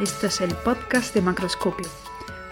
Este 0.00 0.28
es 0.28 0.40
el 0.40 0.54
podcast 0.54 1.12
de 1.12 1.22
Macroscopio, 1.22 1.88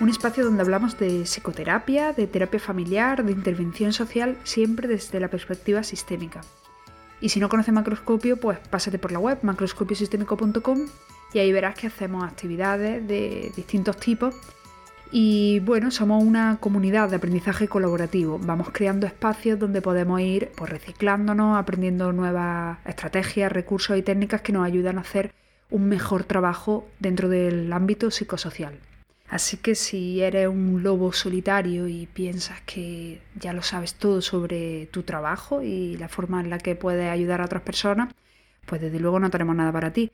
un 0.01 0.09
espacio 0.09 0.45
donde 0.45 0.63
hablamos 0.63 0.99
de 0.99 1.23
psicoterapia, 1.23 2.13
de 2.13 2.27
terapia 2.27 2.59
familiar, 2.59 3.25
de 3.25 3.31
intervención 3.31 3.93
social, 3.93 4.37
siempre 4.43 4.89
desde 4.89 5.21
la 5.21 5.29
perspectiva 5.29 5.85
sistémica. 5.85 6.41
Y 7.21 7.29
si 7.29 7.39
no 7.39 7.49
conoces 7.49 7.73
Macroscopio, 7.73 8.37
pues 8.37 8.59
pásate 8.59 8.99
por 8.99 9.13
la 9.13 9.21
web 9.21 9.39
macroscopiosistémico.com 9.43 10.87
y 11.35 11.39
ahí 11.39 11.53
verás 11.53 11.77
que 11.77 11.87
hacemos 11.87 12.25
actividades 12.25 13.07
de 13.07 13.53
distintos 13.55 13.97
tipos. 13.99 14.35
Y 15.13 15.61
bueno, 15.61 15.93
somos 15.93 16.25
una 16.25 16.59
comunidad 16.59 17.11
de 17.11 17.17
aprendizaje 17.17 17.69
colaborativo. 17.69 18.41
Vamos 18.43 18.71
creando 18.73 19.07
espacios 19.07 19.57
donde 19.57 19.83
podemos 19.83 20.21
ir 20.21 20.51
pues, 20.57 20.69
reciclándonos, 20.69 21.57
aprendiendo 21.57 22.11
nuevas 22.11 22.79
estrategias, 22.85 23.53
recursos 23.53 23.97
y 23.97 24.03
técnicas 24.03 24.41
que 24.41 24.53
nos 24.53 24.67
ayudan 24.67 24.99
a 24.99 25.03
hacer 25.03 25.33
un 25.71 25.89
mejor 25.89 26.25
trabajo 26.25 26.87
dentro 26.99 27.29
del 27.29 27.73
ámbito 27.73 28.11
psicosocial. 28.11 28.79
Así 29.29 29.57
que 29.57 29.75
si 29.75 30.23
eres 30.23 30.47
un 30.47 30.83
lobo 30.83 31.13
solitario 31.13 31.89
y 31.89 32.07
piensas 32.07 32.61
que 32.63 33.21
ya 33.35 33.53
lo 33.53 33.63
sabes 33.63 33.95
todo 33.95 34.23
sobre 34.23 34.87
tu 34.87 35.03
trabajo 35.03 35.63
y 35.63 35.97
la 35.97 36.09
forma 36.09 36.41
en 36.41 36.51
la 36.51 36.59
que 36.59 36.77
puedes 36.77 37.11
ayudar 37.11 37.41
a 37.41 37.47
otras 37.47 37.63
personas, 37.63 38.15
pues 38.67 38.81
desde 38.81 39.01
luego 39.01 39.19
no 39.19 39.31
tenemos 39.31 39.57
nada 39.57 39.73
para 39.73 39.93
ti. 39.93 40.13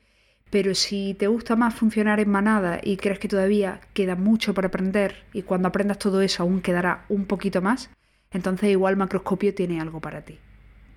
Pero 0.49 0.73
si 0.75 1.15
te 1.15 1.27
gusta 1.27 1.55
más 1.55 1.75
funcionar 1.75 2.19
en 2.19 2.29
manada 2.29 2.79
y 2.83 2.97
crees 2.97 3.19
que 3.19 3.27
todavía 3.27 3.81
queda 3.93 4.15
mucho 4.15 4.53
por 4.53 4.65
aprender 4.65 5.23
y 5.31 5.43
cuando 5.43 5.67
aprendas 5.67 5.99
todo 5.99 6.21
eso 6.21 6.43
aún 6.43 6.61
quedará 6.61 7.05
un 7.09 7.25
poquito 7.25 7.61
más, 7.61 7.89
entonces 8.31 8.69
igual 8.69 8.97
Macroscopio 8.97 9.53
tiene 9.53 9.79
algo 9.79 9.99
para 9.99 10.25
ti. 10.25 10.39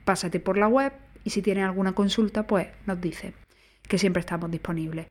Pásate 0.04 0.40
por 0.40 0.56
la 0.56 0.68
web 0.68 0.92
y 1.24 1.30
si 1.30 1.42
tienes 1.42 1.64
alguna 1.64 1.92
consulta, 1.92 2.46
pues 2.46 2.68
nos 2.86 3.00
dice 3.00 3.34
que 3.88 3.98
siempre 3.98 4.20
estamos 4.20 4.50
disponibles. 4.50 5.06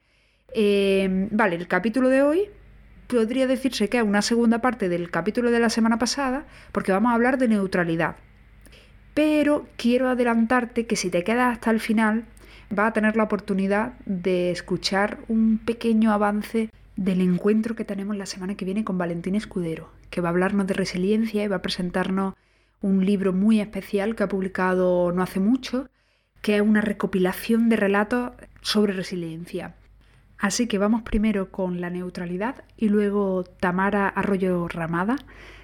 Eh, 0.54 1.28
vale, 1.32 1.56
el 1.56 1.68
capítulo 1.68 2.10
de 2.10 2.22
hoy 2.22 2.50
podría 3.08 3.48
decirse 3.48 3.90
que 3.90 3.98
es 3.98 4.04
una 4.04 4.22
segunda 4.22 4.60
parte 4.60 4.90
del 4.90 5.12
capítulo 5.12 5.52
de 5.52 5.60
la 5.60 5.70
semana 5.70 6.00
pasada, 6.00 6.46
porque 6.72 6.92
vamos 6.92 7.12
a 7.12 7.16
hablar 7.16 7.38
de 7.38 7.48
neutralidad. 7.48 8.16
Pero 9.14 9.68
quiero 9.78 10.10
adelantarte 10.10 10.88
que 10.88 10.96
si 10.96 11.10
te 11.10 11.24
quedas 11.24 11.54
hasta 11.54 11.72
el 11.72 11.80
final, 11.80 12.26
vas 12.70 12.90
a 12.90 12.94
tener 12.94 13.16
la 13.16 13.24
oportunidad 13.24 13.94
de 14.06 14.52
escuchar 14.52 15.20
un 15.28 15.58
pequeño 15.58 16.12
avance 16.12 16.70
del 16.96 17.22
encuentro 17.22 17.76
que 17.76 17.86
tenemos 17.86 18.16
la 18.16 18.26
semana 18.26 18.56
que 18.56 18.66
viene 18.66 18.84
con 18.84 18.98
Valentín 18.98 19.36
Escudero, 19.36 19.90
que 20.10 20.22
va 20.22 20.30
a 20.30 20.32
hablarnos 20.32 20.68
de 20.68 20.74
resiliencia 20.74 21.44
y 21.44 21.48
va 21.48 21.58
a 21.58 21.62
presentarnos 21.62 22.34
un 22.82 23.06
libro 23.06 23.34
muy 23.34 23.60
especial 23.60 24.16
que 24.16 24.24
ha 24.24 24.30
publicado 24.30 25.12
no 25.12 25.22
hace 25.22 25.40
mucho, 25.40 25.88
que 26.46 26.58
es 26.58 26.62
una 26.62 26.82
recopilación 26.82 27.70
de 27.70 27.76
relatos 27.76 28.34
sobre 28.62 28.94
resiliencia. 28.94 29.74
Así 30.38 30.68
que 30.68 30.78
vamos 30.78 31.02
primero 31.02 31.50
con 31.50 31.82
la 31.82 31.90
neutralidad 31.90 32.64
y 32.78 32.90
luego 32.90 33.44
Tamara 33.44 34.08
Arroyo 34.10 34.68
Ramada 34.68 35.16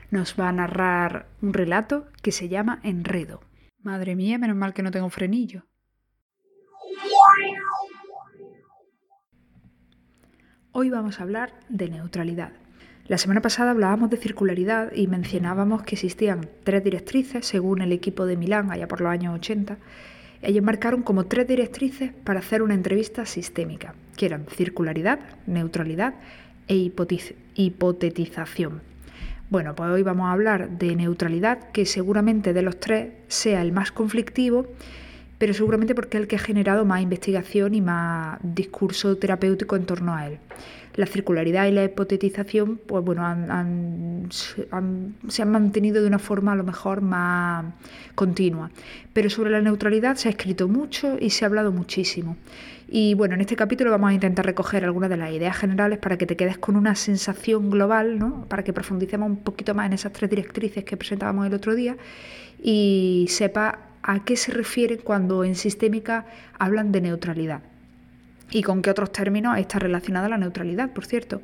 nos 0.09 0.39
va 0.39 0.49
a 0.49 0.51
narrar 0.51 1.27
un 1.39 1.53
relato 1.53 2.07
que 2.23 2.31
se 2.31 2.49
llama 2.49 2.79
Enredo. 2.81 3.41
Madre 3.83 4.15
mía, 4.15 4.39
menos 4.39 4.57
mal 4.57 4.73
que 4.73 4.81
no 4.81 4.89
tengo 4.89 5.11
frenillo. 5.11 5.67
Hoy 10.71 10.89
vamos 10.89 11.19
a 11.19 11.23
hablar 11.23 11.53
de 11.69 11.89
neutralidad. 11.89 12.53
La 13.05 13.19
semana 13.19 13.43
pasada 13.43 13.69
hablábamos 13.69 14.09
de 14.09 14.17
circularidad 14.17 14.93
y 14.95 15.05
mencionábamos 15.05 15.83
que 15.83 15.93
existían 15.93 16.49
tres 16.63 16.83
directrices 16.83 17.45
según 17.45 17.83
el 17.83 17.91
equipo 17.91 18.25
de 18.25 18.35
Milán 18.35 18.71
allá 18.71 18.87
por 18.87 19.01
los 19.01 19.11
años 19.11 19.35
80 19.35 19.77
ellos 20.41 20.63
marcaron 20.63 21.03
como 21.03 21.25
tres 21.25 21.47
directrices 21.47 22.11
para 22.23 22.39
hacer 22.39 22.61
una 22.61 22.73
entrevista 22.73 23.25
sistémica, 23.25 23.93
que 24.17 24.25
eran 24.25 24.45
circularidad, 24.47 25.19
neutralidad 25.45 26.15
e 26.67 26.91
hipotetización. 27.55 28.81
Bueno, 29.49 29.75
pues 29.75 29.89
hoy 29.89 30.03
vamos 30.03 30.27
a 30.27 30.31
hablar 30.31 30.69
de 30.69 30.95
neutralidad, 30.95 31.71
que 31.71 31.85
seguramente 31.85 32.53
de 32.53 32.61
los 32.61 32.79
tres 32.79 33.13
sea 33.27 33.61
el 33.61 33.71
más 33.71 33.91
conflictivo, 33.91 34.65
pero 35.37 35.53
seguramente 35.53 35.93
porque 35.93 36.17
es 36.17 36.21
el 36.21 36.27
que 36.27 36.37
ha 36.37 36.39
generado 36.39 36.85
más 36.85 37.01
investigación 37.01 37.75
y 37.75 37.81
más 37.81 38.39
discurso 38.43 39.17
terapéutico 39.17 39.75
en 39.75 39.85
torno 39.85 40.15
a 40.15 40.27
él 40.27 40.39
la 40.95 41.05
circularidad 41.05 41.67
y 41.67 41.71
la 41.71 41.83
hipotetización, 41.83 42.77
pues 42.85 43.03
bueno, 43.03 43.23
se 44.29 45.41
han 45.41 45.51
mantenido 45.51 46.01
de 46.01 46.07
una 46.07 46.19
forma 46.19 46.51
a 46.51 46.55
lo 46.55 46.63
mejor 46.63 47.01
más 47.01 47.65
continua. 48.15 48.71
Pero 49.13 49.29
sobre 49.29 49.51
la 49.51 49.61
neutralidad 49.61 50.15
se 50.15 50.27
ha 50.27 50.31
escrito 50.31 50.67
mucho 50.67 51.17
y 51.19 51.29
se 51.29 51.45
ha 51.45 51.47
hablado 51.47 51.71
muchísimo. 51.71 52.37
Y 52.89 53.13
bueno, 53.13 53.35
en 53.35 53.41
este 53.41 53.55
capítulo 53.55 53.89
vamos 53.89 54.09
a 54.09 54.13
intentar 54.13 54.45
recoger 54.45 54.83
algunas 54.83 55.09
de 55.09 55.15
las 55.15 55.31
ideas 55.31 55.55
generales 55.55 55.97
para 55.99 56.17
que 56.17 56.25
te 56.25 56.35
quedes 56.35 56.57
con 56.57 56.75
una 56.75 56.95
sensación 56.95 57.69
global, 57.69 58.19
¿no? 58.19 58.45
para 58.49 58.63
que 58.63 58.73
profundicemos 58.73 59.29
un 59.29 59.37
poquito 59.37 59.73
más 59.73 59.85
en 59.85 59.93
esas 59.93 60.11
tres 60.11 60.29
directrices 60.29 60.83
que 60.83 60.97
presentábamos 60.97 61.47
el 61.47 61.53
otro 61.53 61.73
día 61.73 61.95
y 62.61 63.27
sepa 63.29 63.79
a 64.03 64.25
qué 64.25 64.35
se 64.35 64.51
refiere 64.51 64.97
cuando 64.97 65.45
en 65.45 65.55
sistémica 65.55 66.25
hablan 66.59 66.91
de 66.91 66.99
neutralidad 66.99 67.70
y 68.51 68.61
con 68.61 68.81
qué 68.81 68.89
otros 68.89 69.11
términos 69.11 69.57
está 69.57 69.79
relacionada 69.79 70.29
la 70.29 70.37
neutralidad, 70.37 70.91
por 70.91 71.05
cierto. 71.05 71.41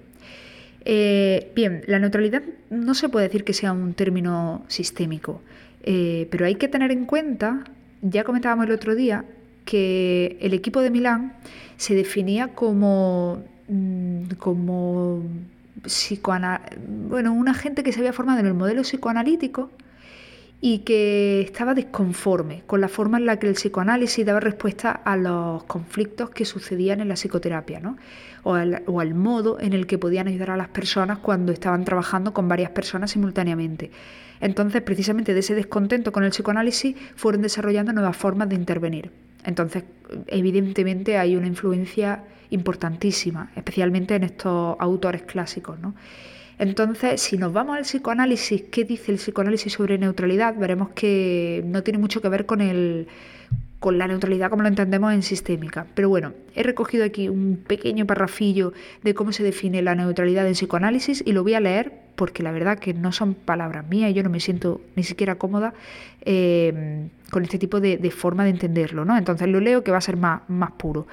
Eh, 0.86 1.52
bien, 1.56 1.84
la 1.88 2.00
neutralidad 2.00 2.44
no 2.70 2.94
se 2.94 3.10
puede 3.10 3.28
decir 3.28 3.44
que 3.44 3.54
sea 3.54 3.72
un 3.74 3.94
término 3.94 4.64
sistémico, 4.68 5.42
eh, 5.84 6.28
pero 6.32 6.46
hay 6.46 6.56
que 6.56 6.68
tener 6.68 6.92
en 6.92 7.06
cuenta, 7.06 7.64
ya 8.02 8.24
comentábamos 8.24 8.66
el 8.66 8.72
otro 8.72 8.96
día, 8.96 9.26
que 9.66 10.38
el 10.40 10.54
equipo 10.54 10.82
de 10.82 10.90
Milán 10.90 11.34
se 11.76 11.94
definía 11.94 12.50
como, 12.50 13.44
mm, 13.68 14.36
como 14.40 15.24
bueno, 17.10 17.34
una 17.34 17.54
gente 17.54 17.84
que 17.84 17.92
se 17.92 18.00
había 18.00 18.14
formado 18.14 18.40
en 18.40 18.46
el 18.46 18.54
modelo 18.54 18.82
psicoanalítico, 18.82 19.70
y 20.60 20.80
que 20.80 21.42
estaba 21.42 21.76
desconforme 21.76 22.64
con 22.66 22.82
la 22.82 22.88
forma 22.88 23.18
en 23.18 23.26
la 23.28 23.38
que 23.38 23.48
el 23.48 23.54
psicoanálisis 23.54 24.26
daba 24.26 24.40
respuesta 24.40 24.92
a 24.92 25.16
los 25.16 25.64
conflictos 25.66 26.32
que 26.32 26.46
sucedían 26.46 27.00
en 27.00 27.10
la 27.10 27.16
psicoterapia, 27.16 27.80
¿no? 27.80 27.98
o, 28.44 28.54
al, 28.54 29.14
modo 29.14 29.60
en 29.60 29.74
el 29.74 29.86
que 29.86 29.98
podían 29.98 30.28
ayudar 30.28 30.52
a 30.52 30.58
las 30.58 30.70
personas 30.70 31.20
cuando 31.20 31.52
estaban 31.52 31.84
trabajando 31.86 32.34
con 32.34 32.48
varias 32.48 32.72
personas 32.72 33.12
simultáneamente. 33.12 33.92
Entonces, 34.40 34.82
precisamente 34.82 35.34
de 35.34 35.42
ese 35.42 35.54
descontento 35.54 36.12
con 36.12 36.24
el 36.24 36.32
psicoanálisis, 36.32 36.96
fueron 37.16 37.42
desarrollando 37.42 37.92
nuevas 37.94 38.16
formas 38.16 38.50
de 38.50 38.56
intervenir. 38.56 39.12
Entonces, 39.44 39.84
evidentemente 40.28 41.18
hay 41.18 41.36
una 41.36 41.48
influencia 41.48 42.24
importantísima, 42.50 43.52
especialmente 43.56 44.16
en 44.16 44.24
estos 44.24 44.78
autores 44.80 45.24
clásicos. 45.24 45.78
¿no? 45.80 45.94
Entonces, 46.60 47.22
si 47.22 47.38
nos 47.38 47.54
vamos 47.54 47.78
al 47.78 47.84
psicoanálisis, 47.84 48.64
¿qué 48.72 48.84
dice 48.84 49.12
el 49.12 49.18
psicoanálisis 49.18 49.74
sobre 49.74 49.98
neutralidad? 49.98 50.56
Veremos 50.56 50.90
que 50.90 51.64
no 51.66 51.84
tiene 51.84 52.00
mucho 52.00 52.22
que 52.22 52.30
ver 52.30 52.46
con 52.46 52.62
el 52.62 53.08
con 53.80 54.00
la 54.00 54.08
neutralidad 54.08 54.50
como 54.50 54.64
lo 54.64 54.70
entendemos 54.70 55.14
en 55.14 55.22
sistémica. 55.22 55.86
Pero 55.94 56.10
bueno, 56.10 56.34
he 56.56 56.64
recogido 56.64 57.06
aquí 57.06 57.30
un 57.30 57.58
pequeño 57.58 58.08
parrafillo 58.08 58.74
de 59.04 59.14
cómo 59.14 59.32
se 59.32 59.44
define 59.44 59.82
la 59.82 59.94
neutralidad 59.94 60.48
en 60.48 60.54
psicoanálisis 60.54 61.24
y 61.26 61.34
lo 61.34 61.44
voy 61.44 61.54
a 61.54 61.60
leer 61.60 61.94
porque 62.16 62.42
la 62.42 62.52
verdad 62.52 62.80
que 62.80 62.96
no 62.96 63.12
son 63.12 63.36
palabras 63.36 63.88
mías 63.88 64.10
y 64.10 64.16
yo 64.16 64.24
no 64.24 64.32
me 64.32 64.40
siento 64.40 64.82
ni 64.96 65.04
siquiera 65.04 65.36
cómoda 65.36 65.76
eh, 66.22 67.08
con 67.30 67.44
este 67.44 67.60
tipo 67.60 67.80
de, 67.80 67.98
de, 67.98 68.10
forma 68.10 68.44
de 68.46 68.50
entenderlo. 68.50 69.06
¿no? 69.06 69.16
Entonces 69.16 69.48
lo 69.48 69.60
leo 69.60 69.84
que 69.84 69.92
va 69.92 69.98
a 69.98 70.02
ser 70.02 70.18
más, 70.18 70.42
más 70.48 70.72
puro. 70.72 71.06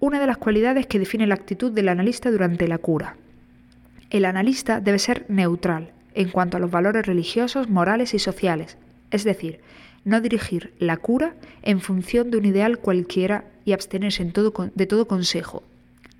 Una 0.00 0.18
de 0.18 0.26
las 0.26 0.36
cualidades 0.36 0.86
que 0.88 0.98
define 0.98 1.28
la 1.28 1.34
actitud 1.34 1.70
del 1.70 1.88
analista 1.88 2.30
durante 2.32 2.66
la 2.66 2.78
cura. 2.78 3.16
El 4.10 4.24
analista 4.24 4.80
debe 4.80 4.98
ser 4.98 5.26
neutral 5.28 5.92
en 6.14 6.30
cuanto 6.30 6.56
a 6.56 6.60
los 6.60 6.70
valores 6.70 7.06
religiosos, 7.06 7.68
morales 7.68 8.14
y 8.14 8.18
sociales, 8.18 8.78
es 9.10 9.24
decir, 9.24 9.60
no 10.04 10.20
dirigir 10.20 10.72
la 10.78 10.96
cura 10.96 11.34
en 11.62 11.80
función 11.80 12.30
de 12.30 12.38
un 12.38 12.46
ideal 12.46 12.78
cualquiera 12.78 13.44
y 13.64 13.72
abstenerse 13.72 14.24
de 14.24 14.86
todo 14.86 15.06
consejo. 15.06 15.62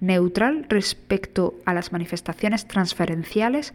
Neutral 0.00 0.66
respecto 0.68 1.54
a 1.64 1.74
las 1.74 1.90
manifestaciones 1.90 2.68
transferenciales, 2.68 3.72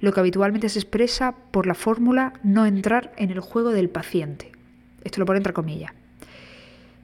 lo 0.00 0.12
que 0.12 0.20
habitualmente 0.20 0.68
se 0.68 0.78
expresa 0.78 1.34
por 1.50 1.66
la 1.66 1.74
fórmula 1.74 2.34
no 2.44 2.64
entrar 2.64 3.12
en 3.16 3.30
el 3.30 3.40
juego 3.40 3.70
del 3.70 3.90
paciente. 3.90 4.52
Esto 5.04 5.20
lo 5.20 5.26
pone 5.26 5.38
entre 5.38 5.52
comillas. 5.52 5.92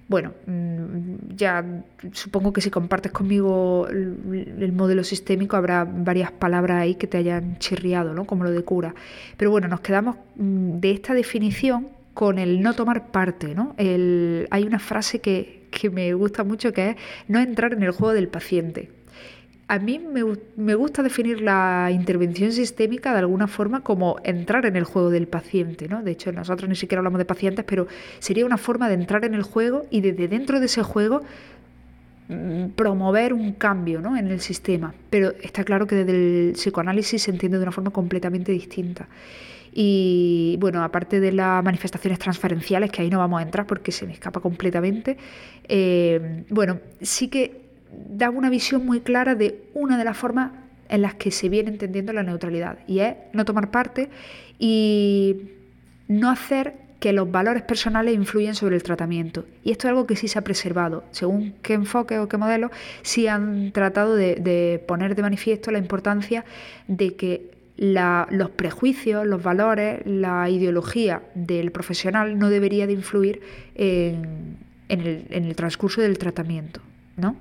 Bueno, 0.07 0.33
mm, 0.47 1.35
ya 1.35 1.65
supongo 2.13 2.53
que 2.53 2.61
si 2.61 2.71
compartes 2.71 3.11
conmigo 3.11 3.89
el 3.89 4.73
modelo 4.73 5.03
sistémico 5.03 5.57
habrá 5.57 5.85
varias 5.85 6.31
palabras 6.31 6.83
ahí 6.83 6.97
que 6.97 7.07
te 7.07 7.19
hayan 7.19 7.59
chirriado, 7.59 8.13
¿no? 8.13 8.25
Como 8.27 8.45
lo 8.45 8.51
de 8.51 8.63
cura. 8.63 8.95
Pero 9.37 9.51
bueno, 9.51 9.69
nos 9.69 9.81
quedamos 9.81 10.17
mm, 10.37 10.79
de 10.81 10.91
esta 10.91 11.15
definición 11.15 11.89
con 12.13 12.39
el 12.39 12.63
no 12.63 12.75
tomar 12.75 13.11
parte, 13.11 13.55
¿no? 13.57 13.75
hay 13.77 14.63
una 14.65 14.79
frase 14.79 15.21
que, 15.21 15.67
que 15.73 15.91
me 15.91 16.15
gusta 16.15 16.45
mucho 16.45 16.73
que 16.73 16.91
es 16.91 16.97
no 17.27 17.41
entrar 17.41 17.73
en 17.73 17.83
el 17.83 17.91
juego 17.91 18.15
del 18.15 18.29
paciente 18.29 18.89
a 19.67 19.79
mí 19.79 19.99
me, 19.99 20.75
gusta 20.75 21.03
definir 21.03 21.41
la 21.41 21.89
intervención 21.91 22.53
sistémica 22.53 23.13
de 23.13 23.21
alguna 23.21 23.47
forma 23.47 23.81
como 23.81 24.17
entrar 24.23 24.67
en 24.67 24.77
el 24.77 24.85
juego 24.85 25.09
del 25.09 25.27
paciente, 25.27 25.89
¿no? 25.89 26.03
De 26.03 26.11
hecho, 26.11 26.33
nosotros 26.33 26.69
ni 26.69 26.77
siquiera 26.77 26.99
hablamos 27.01 27.19
de 27.19 27.25
pacientes, 27.25 27.65
pero 27.67 27.87
sería 28.19 28.45
una 28.45 28.59
forma 28.59 28.89
de 28.89 28.95
entrar 28.95 29.25
en 29.25 29.35
el 29.35 29.43
juego 29.43 29.87
y 29.91 30.03
desde 30.03 30.29
dentro 30.29 30.61
de 30.61 30.67
ese 30.67 30.83
juego 30.83 31.23
mm, 32.29 32.71
promover 32.77 33.33
un 33.33 33.53
cambio 33.53 34.03
¿no? 34.03 34.19
en 34.19 34.29
el 34.29 34.41
sistema, 34.41 34.95
pero 35.09 35.33
está 35.43 35.65
claro 35.65 35.87
que 35.87 35.97
desde 35.97 36.13
el 36.13 36.53
psicoanálisis 36.53 37.23
se 37.23 37.31
entiende 37.31 37.57
de 37.57 37.63
una 37.63 37.73
forma 37.73 37.91
completamente 37.91 38.53
distinta. 38.53 39.09
Y 39.77 40.57
bueno, 40.61 40.85
aparte 40.85 41.19
de 41.19 41.33
las 41.33 41.65
manifestaciones 41.65 42.19
transferenciales, 42.19 42.93
que 42.93 43.03
ahí 43.03 43.11
no 43.11 43.19
vamos 43.19 43.41
a 43.41 43.43
entrar 43.43 43.67
porque 43.67 43.91
se 43.91 44.07
me 44.07 44.13
escapa 44.13 44.41
completamente, 44.41 45.17
eh, 45.67 46.45
bueno, 46.51 46.79
sí 47.01 47.27
que 47.27 47.64
da 48.09 48.31
una 48.31 48.51
visión 48.51 48.85
muy 48.85 49.01
clara 49.01 49.35
de 49.35 49.65
una 49.75 49.99
de 49.99 50.05
las 50.05 50.17
formas 50.17 50.53
en 50.89 51.03
las 51.03 51.15
que 51.15 51.31
se 51.31 51.49
viene 51.49 51.71
entendiendo 51.71 52.13
la 52.13 52.23
neutralidad, 52.23 52.79
y 52.87 53.01
es 53.01 53.15
no 53.33 53.45
tomar 53.45 53.71
parte 53.71 54.11
y 54.59 55.37
no 56.09 56.31
hacer 56.31 56.85
que 57.01 57.13
los 57.13 57.31
valores 57.31 57.63
personales 57.63 58.15
influyen 58.15 58.55
sobre 58.55 58.77
el 58.77 58.83
tratamiento. 58.83 59.45
Y 59.63 59.73
esto 59.73 59.87
es 59.87 59.91
algo 59.91 60.07
que 60.07 60.17
sí 60.17 60.27
se 60.27 60.39
ha 60.39 60.43
preservado. 60.43 61.05
Según 61.11 61.55
qué 61.61 61.75
enfoque 61.75 62.19
o 62.19 62.29
qué 62.29 62.39
modelo, 62.39 62.71
sí 63.03 63.27
han 63.27 63.73
tratado 63.73 64.17
de, 64.17 64.83
poner 64.89 65.15
de 65.15 65.21
manifiesto 65.21 65.71
la 65.71 65.79
importancia 65.79 66.47
de 66.89 67.15
que 67.15 67.51
los 67.77 68.51
prejuicios, 68.51 69.27
los 69.27 69.43
valores, 69.43 70.01
la 70.07 70.49
ideología 70.49 71.21
del 71.35 71.73
profesional 71.73 72.39
no 72.39 72.49
debería 72.49 72.87
de 72.87 72.95
influir 72.95 73.43
en, 73.75 74.57
el, 74.89 75.27
en 75.29 75.45
el 75.45 75.57
transcurso 75.57 76.01
del 76.01 76.17
tratamiento. 76.17 76.81
¿no? 77.19 77.37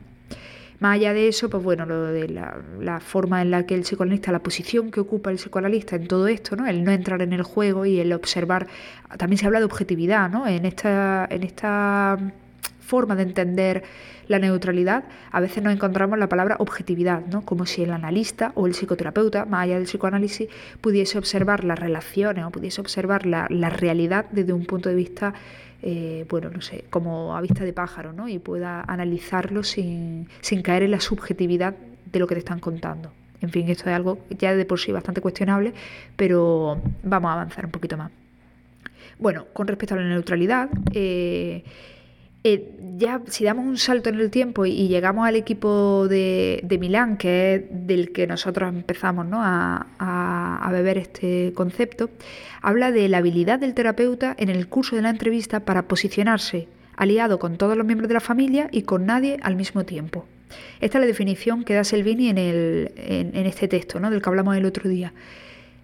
Más 0.84 0.96
allá 0.96 1.14
de 1.14 1.30
eso, 1.30 1.50
pues 1.50 1.64
bueno, 1.64 1.86
lo 1.86 2.08
de 2.08 2.28
la, 2.28 3.00
forma 3.00 3.42
en 3.42 3.52
la 3.52 3.66
que 3.66 3.74
el 3.74 3.84
psicoanalista, 3.84 4.34
la 4.34 4.44
posición 4.44 4.92
que 4.92 5.00
ocupa 5.00 5.32
el 5.32 5.38
psicoanalista 5.38 5.96
en 5.96 6.10
todo 6.10 6.28
esto, 6.28 6.58
¿no? 6.58 6.68
El 6.68 6.84
no 6.84 6.92
entrar 6.92 7.22
en 7.22 7.32
el 7.32 7.42
juego 7.42 7.86
y 7.86 8.02
el 8.02 8.12
observar. 8.12 8.68
También 9.18 9.38
se 9.38 9.46
habla 9.46 9.60
de 9.60 9.66
objetividad, 9.66 10.30
¿no? 10.30 10.46
En 10.46 10.66
esta, 10.66 11.26
en 11.32 11.44
esta 11.44 12.18
forma 12.82 13.16
de 13.16 13.24
entender 13.24 13.84
la 14.28 14.40
neutralidad, 14.40 15.06
a 15.32 15.40
veces 15.40 15.64
nos 15.64 15.72
encontramos 15.72 16.20
la 16.20 16.28
palabra 16.28 16.58
objetividad, 16.60 17.26
¿no? 17.28 17.46
como 17.46 17.66
si 17.66 17.84
el 17.84 17.92
analista 17.92 18.52
o 18.56 18.68
el 18.68 18.74
psicoterapeuta, 18.74 19.46
más 19.46 19.64
allá 19.64 19.76
del 19.76 19.86
psicoanálisis, 19.86 20.50
pudiese 20.82 21.18
observar 21.18 21.64
las 21.64 21.80
relaciones 21.80 22.44
o 22.44 22.50
pudiese 22.50 22.82
observar 22.82 23.26
la, 23.26 23.48
la 23.50 23.70
realidad 23.70 24.26
desde 24.32 24.52
un 24.52 24.66
punto 24.66 24.90
de 24.90 24.96
vista 24.96 25.34
eh, 25.86 26.26
bueno, 26.30 26.50
no 26.50 26.62
sé, 26.62 26.86
como 26.90 27.36
a 27.36 27.42
vista 27.42 27.66
de 27.66 27.74
pájaro, 27.74 28.14
¿no? 28.14 28.30
Y 28.30 28.40
pueda 28.40 28.82
analizarlo 28.82 29.64
sin, 29.64 30.28
caer 30.64 30.84
en 30.84 30.92
la 30.92 31.02
subjetividad 31.02 31.76
de 32.06 32.20
lo 32.20 32.26
que 32.26 32.36
te 32.36 32.40
están 32.40 32.60
contando. 32.60 33.12
En 33.42 33.50
fin, 33.50 33.68
esto 33.68 33.90
es 33.90 33.96
algo 33.96 34.20
ya 34.30 34.56
de 34.56 34.64
por 34.64 34.80
sí 34.80 34.94
bastante 34.94 35.20
cuestionable, 35.20 35.74
pero 36.16 36.82
vamos 37.04 37.30
a 37.30 37.34
avanzar 37.34 37.66
un 37.66 37.72
poquito 37.72 37.98
más. 37.98 38.12
Bueno, 39.20 39.46
con 39.52 39.68
respecto 39.68 39.96
a 39.96 39.98
la 39.98 40.08
neutralidad, 40.08 40.70
eh, 40.94 41.66
eh, 42.44 42.72
ya 42.98 43.22
si 43.28 43.46
damos 43.46 43.66
un 43.66 43.78
salto 43.78 44.10
en 44.10 44.20
el 44.20 44.30
tiempo 44.30 44.66
y, 44.66 44.88
llegamos 44.88 45.28
al 45.28 45.36
equipo 45.36 46.08
de, 46.08 46.78
Milán, 46.80 47.18
que 47.18 47.56
es 47.56 47.64
del 47.72 48.12
que 48.12 48.28
nosotros 48.28 48.70
empezamos 48.70 49.28
a, 49.32 50.70
beber 50.72 50.98
este 50.98 51.54
concepto, 51.54 52.10
habla 52.62 52.92
de 52.92 53.08
la 53.08 53.20
habilidad 53.20 53.60
del 53.60 53.74
terapeuta 53.74 54.36
en 54.38 54.50
el 54.50 54.68
curso 54.68 54.96
de 54.96 55.04
la 55.04 55.10
entrevista 55.10 55.62
para 55.62 55.88
posicionarse 55.88 56.68
aliado 56.96 57.40
con 57.40 57.58
todos 57.58 57.78
los 57.78 57.86
miembros 57.86 58.08
de 58.08 58.16
la 58.16 58.20
familia 58.20 58.68
y 58.72 58.84
con 58.84 59.06
nadie 59.06 59.40
al 59.42 59.56
mismo 59.56 59.84
tiempo. 59.84 60.26
Esta 60.82 60.98
es 60.98 61.02
la 61.02 61.08
definición 61.08 61.64
que 61.64 61.74
da 61.74 61.84
Selvini 61.84 62.30
en, 62.30 62.38
en, 62.38 63.46
este 63.46 63.68
texto 63.68 64.00
¿no? 64.00 64.12
del 64.12 64.22
que 64.22 64.30
hablamos 64.30 64.56
el 64.56 64.66
otro 64.66 64.90
día. 64.90 65.14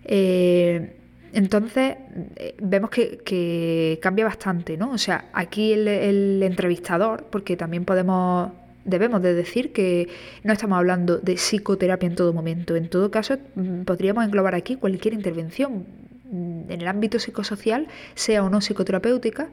Eh, 0.06 0.99
entonces, 1.34 1.98
eh, 2.36 2.56
vemos 2.62 2.90
que, 2.90 4.00
cambia 4.02 4.26
bastante, 4.26 4.78
¿no? 4.78 4.92
O 4.92 4.98
sea, 4.98 5.26
aquí 5.34 5.74
el, 5.74 6.42
entrevistador, 6.44 7.26
porque 7.30 7.56
también 7.56 7.86
podemos, 7.86 8.52
debemos 8.86 9.22
de 9.22 9.34
decir 9.34 9.72
que 9.72 10.10
no 10.44 10.54
estamos 10.54 10.78
hablando 10.78 11.18
de 11.18 11.36
psicoterapia 11.36 12.08
en 12.08 12.16
todo 12.16 12.34
momento. 12.34 12.76
En 12.76 12.90
todo 12.90 13.12
caso, 13.12 13.38
mm, 13.56 13.82
podríamos 13.84 14.26
englobar 14.26 14.56
aquí 14.56 14.76
cualquier 14.76 15.14
intervención 15.14 15.86
mm, 16.32 16.72
en 16.72 16.82
el 16.82 16.88
ámbito 16.88 17.20
psicosocial, 17.20 17.88
sea 18.16 18.44
o 18.44 18.50
no 18.50 18.62
psicoterapéutica, 18.62 19.50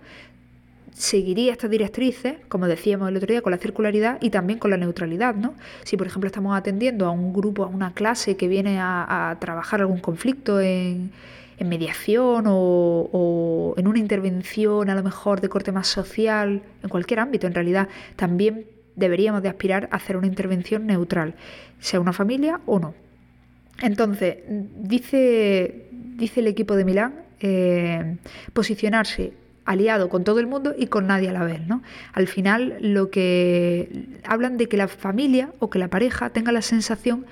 seguiría 0.94 1.52
estas 1.52 1.70
directrices, 1.70 2.36
como 2.48 2.66
decíamos 2.68 3.10
el 3.10 3.18
otro 3.18 3.26
día, 3.26 3.42
con 3.42 3.52
la 3.52 3.58
circularidad 3.58 4.16
y 4.22 4.30
también 4.30 4.58
con 4.58 4.70
la 4.70 4.78
neutralidad, 4.78 5.34
¿no? 5.34 5.54
Si, 5.84 5.98
por 5.98 6.06
ejemplo, 6.06 6.26
estamos 6.26 6.56
atendiendo 6.56 7.04
a 7.06 7.10
un 7.10 7.34
grupo, 7.34 7.64
a 7.64 7.66
una 7.66 7.92
clase 7.92 8.36
que 8.38 8.48
viene 8.48 8.78
a 8.80 9.36
trabajar 9.38 9.82
algún 9.82 10.00
conflicto 10.00 10.58
en 10.58 11.10
en 11.58 11.68
mediación 11.68 12.44
o, 12.46 13.74
en 13.76 13.86
una 13.86 13.98
intervención 13.98 14.90
a 14.90 14.94
lo 14.94 15.02
mejor 15.02 15.40
de 15.40 15.48
corte 15.48 15.72
más 15.72 15.88
social, 15.88 16.62
en 16.82 16.88
cualquier 16.88 17.20
ámbito 17.20 17.46
en 17.46 17.54
realidad, 17.54 17.88
también 18.16 18.66
deberíamos 18.94 19.42
de 19.42 19.48
aspirar 19.48 19.88
a 19.90 19.96
hacer 19.96 20.16
una 20.16 20.26
intervención 20.26 20.86
neutral, 20.86 21.34
sea 21.80 22.00
una 22.00 22.12
familia 22.12 22.60
o 22.66 22.78
no. 22.78 22.94
Entonces, 23.82 24.38
dice, 24.48 25.88
dice 25.90 26.40
el 26.40 26.46
equipo 26.46 26.76
de 26.76 26.84
Milán 26.84 27.14
eh, 27.40 28.16
posicionarse 28.54 29.34
aliado 29.66 30.08
con 30.08 30.24
todo 30.24 30.38
el 30.38 30.46
mundo 30.46 30.74
y 30.78 30.86
con 30.86 31.06
nadie 31.08 31.28
a 31.28 31.32
la 31.32 31.44
vez. 31.44 31.60
¿no? 31.66 31.82
Al 32.12 32.28
final 32.28 32.76
lo 32.80 33.10
que 33.10 34.06
hablan 34.24 34.56
de 34.56 34.68
que 34.68 34.76
la 34.76 34.88
familia 34.88 35.50
o 35.58 35.68
que 35.68 35.78
la 35.78 35.88
pareja 35.88 36.30
tenga 36.30 36.52
la 36.52 36.62
sensación 36.62 37.26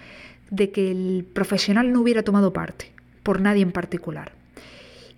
de 0.51 0.71
que 0.71 0.91
el 0.91 1.27
profesional 1.33 1.93
no 1.93 2.01
hubiera 2.01 2.23
tomado 2.23 2.53
parte 2.53 2.94
por 3.25 3.41
nadie 3.41 3.63
en 3.63 3.73
particular. 3.73 4.31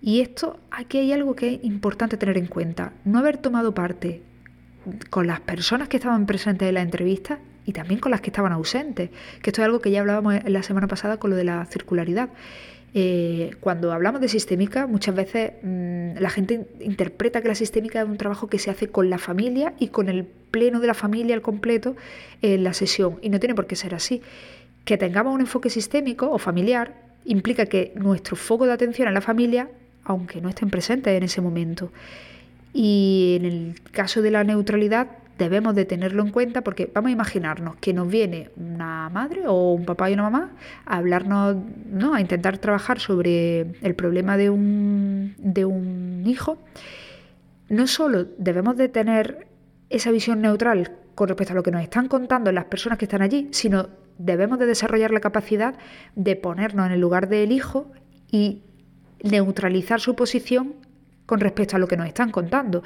Y 0.01 0.21
esto, 0.21 0.59
aquí 0.71 0.99
hay 0.99 1.13
algo 1.13 1.37
que 1.37 1.55
es 1.55 1.65
importante 1.65 2.17
tener 2.17 2.39
en 2.39 2.47
cuenta. 2.47 2.93
No 3.05 3.19
haber 3.19 3.37
tomado 3.37 3.75
parte 3.75 4.23
con 5.11 5.27
las 5.27 5.41
personas 5.41 5.89
que 5.89 5.99
estaban 5.99 6.27
presentes 6.27 6.69
en 6.69 6.75
la 6.75 6.83
entrevista 6.83 7.39
y 7.67 7.73
también 7.73 7.99
con 7.99 8.13
las 8.13 8.21
que 8.21 8.31
estaban 8.31 8.53
ausentes, 8.53 9.11
que 9.43 9.51
esto 9.51 9.61
es 9.61 9.67
algo 9.67 9.81
que 9.81 9.91
ya 9.91 10.01
hablábamos 10.01 10.37
la 10.45 10.63
semana 10.63 10.87
pasada 10.87 11.19
con 11.19 11.31
lo 11.31 11.37
de 11.37 11.45
la 11.45 11.67
circularidad. 11.67 12.31
Eh, 12.95 13.51
cuando 13.61 13.93
hablamos 13.93 14.21
de 14.21 14.29
sistémica, 14.29 14.87
muchas 14.87 15.15
veces 15.15 15.53
mm, 15.63 16.19
la 16.19 16.31
gente 16.31 16.67
interpreta 16.81 17.43
que 17.43 17.49
la 17.49 17.55
sistémica 17.57 18.01
es 18.01 18.09
un 18.09 18.17
trabajo 18.17 18.47
que 18.47 18.59
se 18.59 18.71
hace 18.71 18.89
con 18.89 19.11
la 19.11 19.19
familia 19.19 19.75
y 19.79 19.89
con 19.89 20.09
el 20.09 20.25
pleno 20.25 20.81
de 20.81 20.87
la 20.87 20.95
familia 20.95 21.35
al 21.35 21.43
completo 21.43 21.97
en 22.41 22.63
la 22.63 22.73
sesión, 22.73 23.19
y 23.21 23.29
no 23.29 23.41
tiene 23.41 23.55
por 23.55 23.67
qué 23.67 23.77
ser 23.77 23.95
así. 23.95 24.23
Que 24.85 24.97
tengamos 24.97 25.35
un 25.35 25.41
enfoque 25.41 25.69
sistémico 25.69 26.31
o 26.31 26.39
familiar 26.39 26.95
implica 27.27 27.67
que 27.67 27.93
nuestro 27.97 28.37
foco 28.37 28.67
de 28.67 28.73
atención 28.73 29.09
a 29.09 29.11
la 29.11 29.21
familia, 29.21 29.69
aunque 30.05 30.41
no 30.41 30.49
estén 30.49 30.71
presentes 30.71 31.17
en 31.17 31.23
ese 31.23 31.41
momento. 31.41 31.93
Y 32.73 33.37
en 33.41 33.45
el 33.45 33.81
caso 33.93 34.23
de 34.23 34.31
la 34.31 34.45
neutralidad 34.45 35.09
debemos 35.39 35.75
de 35.75 35.85
tenerlo 35.85 36.23
en 36.23 36.31
cuenta 36.31 36.63
porque 36.63 36.91
vamos 36.95 37.11
a 37.11 37.13
imaginarnos 37.13 37.77
que 37.77 37.93
nos 37.93 38.09
viene 38.09 38.51
una 38.57 39.11
madre 39.11 39.43
o 39.47 39.73
un 39.73 39.85
papá 39.85 40.11
y 40.11 40.15
una 40.15 40.25
mamá 40.25 40.53
a 40.85 40.97
hablarnos, 40.97 41.57
¿no? 41.91 42.15
a 42.15 42.21
intentar 42.21 42.59
trabajar 42.59 43.01
sobre 43.01 43.61
el 43.83 43.95
problema 43.95 44.37
de 44.37 44.51
un, 44.51 45.35
de 45.39 45.65
un 45.65 46.23
hijo. 46.27 46.59
No 47.69 47.87
solo 47.87 48.27
debemos 48.39 48.77
de 48.77 48.89
tener 48.89 49.47
esa 49.91 50.11
visión 50.11 50.41
neutral 50.41 50.93
con 51.15 51.29
respecto 51.29 51.53
a 51.53 51.57
lo 51.57 51.63
que 51.63 51.71
nos 51.71 51.83
están 51.83 52.09
contando 52.09 52.53
las 52.53 52.67
personas 52.67 52.99
que 52.99 53.07
están 53.07 53.23
allí, 53.23 53.49
sino 53.51 53.89
debemos 54.19 54.59
de 54.59 54.67
desarrollar 54.67 55.11
la 55.11 55.21
capacidad 55.21 55.77
de 56.15 56.37
ponernos 56.37 56.87
en 56.87 56.93
el 56.93 57.01
lugar 57.01 57.29
del 57.29 57.53
hijo 57.53 57.91
y 58.31 58.63
neutralizar 59.23 60.01
su 60.01 60.15
posición 60.15 60.75
con 61.27 61.41
respecto 61.41 61.77
a 61.77 61.79
lo 61.79 61.89
que 61.89 61.97
nos 61.97 62.07
están 62.07 62.31
contando. 62.31 62.83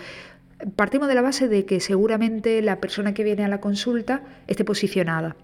Partimos 0.76 1.08
de 1.08 1.14
la 1.14 1.22
base 1.22 1.48
de 1.48 1.64
que 1.64 1.80
seguramente 1.80 2.60
la 2.62 2.80
persona 2.80 3.14
que 3.14 3.24
viene 3.24 3.44
a 3.44 3.48
la 3.48 3.60
consulta 3.60 4.22
esté 4.46 4.64
posicionada. 4.64 5.36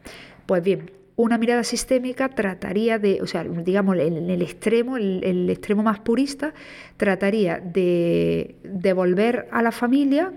Pues 0.46 0.62
bien, 0.62 0.90
una 1.16 1.38
mirada 1.38 1.64
sistémica 1.64 2.28
trataría 2.28 2.98
de, 2.98 3.22
o 3.22 3.26
sea, 3.26 3.42
digamos, 3.44 3.96
en 3.96 4.30
el 4.30 4.42
extremo, 4.42 4.98
el, 4.98 5.48
extremo 5.48 5.82
más 5.82 6.00
purista, 6.00 6.52
trataría 6.98 7.58
de 7.58 8.56
devolver 8.62 9.48
a 9.50 9.62
la 9.62 9.72
familia 9.72 10.32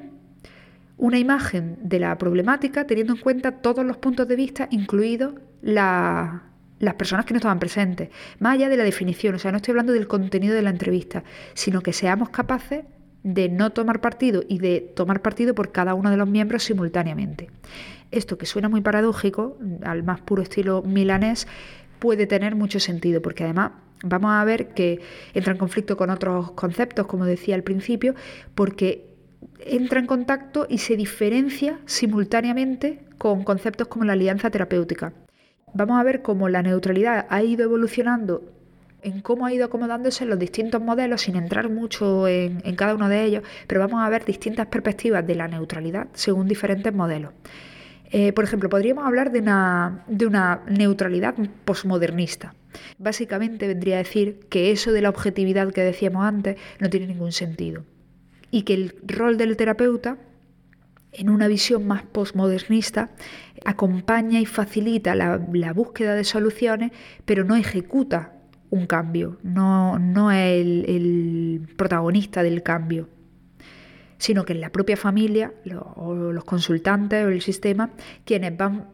una 1.00 1.18
imagen 1.18 1.78
de 1.82 1.98
la 1.98 2.18
problemática 2.18 2.86
teniendo 2.86 3.14
en 3.14 3.20
cuenta 3.20 3.52
todos 3.54 3.86
los 3.86 3.98
puntos 3.98 4.28
de 4.28 4.36
vista, 4.36 4.68
incluidos 4.70 5.34
las 5.62 6.94
personas 6.98 7.26
que 7.26 7.34
no 7.34 7.38
estaban 7.38 7.60
presentes, 7.60 8.10
más 8.40 8.56
allá 8.56 8.70
de 8.70 8.78
la 8.78 8.84
definición, 8.84 9.36
o 9.36 9.40
sea, 9.40 9.52
no 9.52 9.58
estoy 9.58 9.72
hablando 9.72 9.94
del 9.94 10.08
contenido 10.08 10.54
de 10.54 10.62
la 10.62 10.70
entrevista, 10.70 11.24
sino 11.54 11.82
que 11.82 11.94
seamos 11.94 12.30
capaces 12.30 12.84
de 13.24 13.50
no 13.50 13.72
tomar 13.72 14.02
partido 14.02 14.44
y 14.48 14.60
de 14.60 14.80
tomar 14.96 15.22
partido 15.22 15.56
por 15.56 15.72
cada 15.72 15.94
uno 15.94 16.10
de 16.10 16.18
los 16.18 16.28
miembros 16.28 16.64
simultáneamente. 16.64 17.50
Esto 18.12 18.38
que 18.38 18.46
suena 18.46 18.70
muy 18.70 18.82
paradójico, 18.82 19.58
al 19.84 20.04
más 20.04 20.22
puro 20.22 20.42
estilo 20.42 20.82
milanés, 20.84 21.48
puede 22.00 22.28
tener 22.28 22.56
mucho 22.56 22.80
sentido, 22.80 23.22
porque 23.22 23.44
además 23.46 23.72
vamos 24.04 24.32
a 24.32 24.44
ver 24.46 24.70
que 24.70 25.02
entra 25.34 25.54
en 25.54 25.60
conflicto 25.60 25.96
con 25.98 26.10
otros 26.10 26.52
conceptos, 26.52 27.08
como 27.08 27.26
decía 27.26 27.56
al 27.56 27.64
principio, 27.64 28.16
porque 28.56 29.09
entra 29.76 30.00
en 30.00 30.06
contacto 30.06 30.68
y 30.70 30.80
se 30.80 30.96
diferencia 30.96 31.80
simultáneamente 31.86 33.00
con 33.18 33.44
conceptos 33.44 33.88
como 33.88 34.06
la 34.06 34.14
alianza 34.14 34.50
terapéutica. 34.50 35.14
Vamos 35.74 36.00
a 36.00 36.04
ver 36.04 36.22
cómo 36.22 36.50
la 36.50 36.64
neutralidad 36.64 37.28
ha 37.30 37.44
ido 37.44 37.64
evolucionando 37.64 38.44
en 39.02 39.22
cómo 39.22 39.46
ha 39.46 39.54
ido 39.54 39.66
acomodándose 39.66 40.26
los 40.26 40.40
distintos 40.40 40.82
modelos, 40.82 41.22
sin 41.22 41.36
entrar 41.36 41.70
mucho 41.70 42.28
en, 42.28 42.60
cada 42.76 42.96
uno 42.96 43.08
de 43.10 43.24
ellos, 43.24 43.44
pero 43.68 43.80
vamos 43.80 44.02
a 44.04 44.10
ver 44.10 44.26
distintas 44.26 44.68
perspectivas 44.68 45.26
de 45.26 45.36
la 45.36 45.48
neutralidad 45.48 46.08
según 46.14 46.48
diferentes 46.48 46.94
modelos. 46.94 47.32
Eh, 48.12 48.34
por 48.34 48.44
ejemplo, 48.44 48.70
podríamos 48.70 49.06
hablar 49.06 49.32
de 49.32 49.40
una, 49.40 50.04
de 50.08 50.26
una 50.26 50.62
neutralidad 50.68 51.36
posmodernista. 51.64 52.56
Básicamente 52.98 53.68
vendría 53.68 53.96
a 53.96 54.00
decir 54.00 54.40
que 54.50 54.72
eso 54.72 54.92
de 54.92 55.02
la 55.02 55.10
objetividad 55.10 55.72
que 55.72 55.82
decíamos 55.82 56.26
antes 56.26 56.58
no 56.80 56.90
tiene 56.90 57.08
ningún 57.08 57.32
sentido. 57.32 57.84
Y 58.52 58.64
que 58.64 58.74
el 58.74 58.96
rol 59.06 59.38
del 59.38 59.58
terapeuta, 59.58 60.18
en 61.12 61.30
una 61.30 61.48
visión 61.48 61.88
más 61.88 62.04
posmodernista, 62.04 63.10
acompaña 63.66 64.40
y 64.40 64.46
facilita 64.46 65.16
la, 65.16 65.38
búsqueda 65.74 66.16
de 66.16 66.24
soluciones, 66.24 66.92
pero 67.26 67.44
no 67.44 67.56
ejecuta 67.56 68.34
un 68.70 68.86
cambio, 68.86 69.38
no, 69.44 69.98
no 69.98 70.32
es 70.32 70.62
el 70.62 71.68
protagonista 71.76 72.44
del 72.44 72.62
cambio 72.62 73.10
sino 74.20 74.46
que 74.46 74.54
es 74.54 74.60
la 74.60 74.70
propia 74.70 74.98
familia 74.98 75.54
o 75.96 76.14
los 76.14 76.44
consultantes 76.44 77.26
o 77.26 77.30
el 77.30 77.42
sistema 77.42 77.90
quienes 78.26 78.56
van 78.56 78.90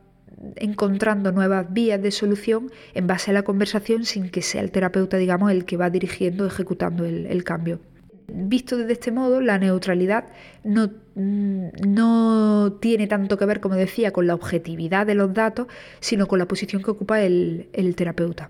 encontrando 0.55 1.31
nuevas 1.31 1.71
vías 1.74 2.01
de 2.01 2.12
solución 2.12 2.71
en 2.93 3.07
base 3.07 3.31
a 3.31 3.33
la 3.33 3.43
conversación 3.43 4.05
sin 4.05 4.29
que 4.29 4.41
sea 4.41 4.62
el 4.62 4.71
terapeuta, 4.71 5.17
digamos, 5.17 5.51
el 5.51 5.65
que 5.65 5.77
va 5.77 5.89
dirigiendo, 5.89 6.45
ejecutando 6.45 7.05
el, 7.05 7.43
cambio. 7.43 7.79
Visto 8.27 8.77
desde 8.77 8.94
este 8.94 9.12
modo, 9.12 9.41
la 9.41 9.58
neutralidad 9.60 10.25
no, 10.63 10.91
no, 11.15 12.77
tiene 12.82 13.08
tanto 13.08 13.38
que 13.38 13.46
ver, 13.46 13.60
como 13.60 13.75
decía, 13.75 14.12
con 14.12 14.27
la 14.27 14.36
objetividad 14.36 15.05
de 15.05 15.15
los 15.15 15.34
datos, 15.34 15.67
sino 16.00 16.27
con 16.27 16.39
la 16.39 16.48
posición 16.48 16.82
que 16.82 16.91
ocupa 16.91 17.22
el, 17.22 17.67
terapeuta. 17.96 18.50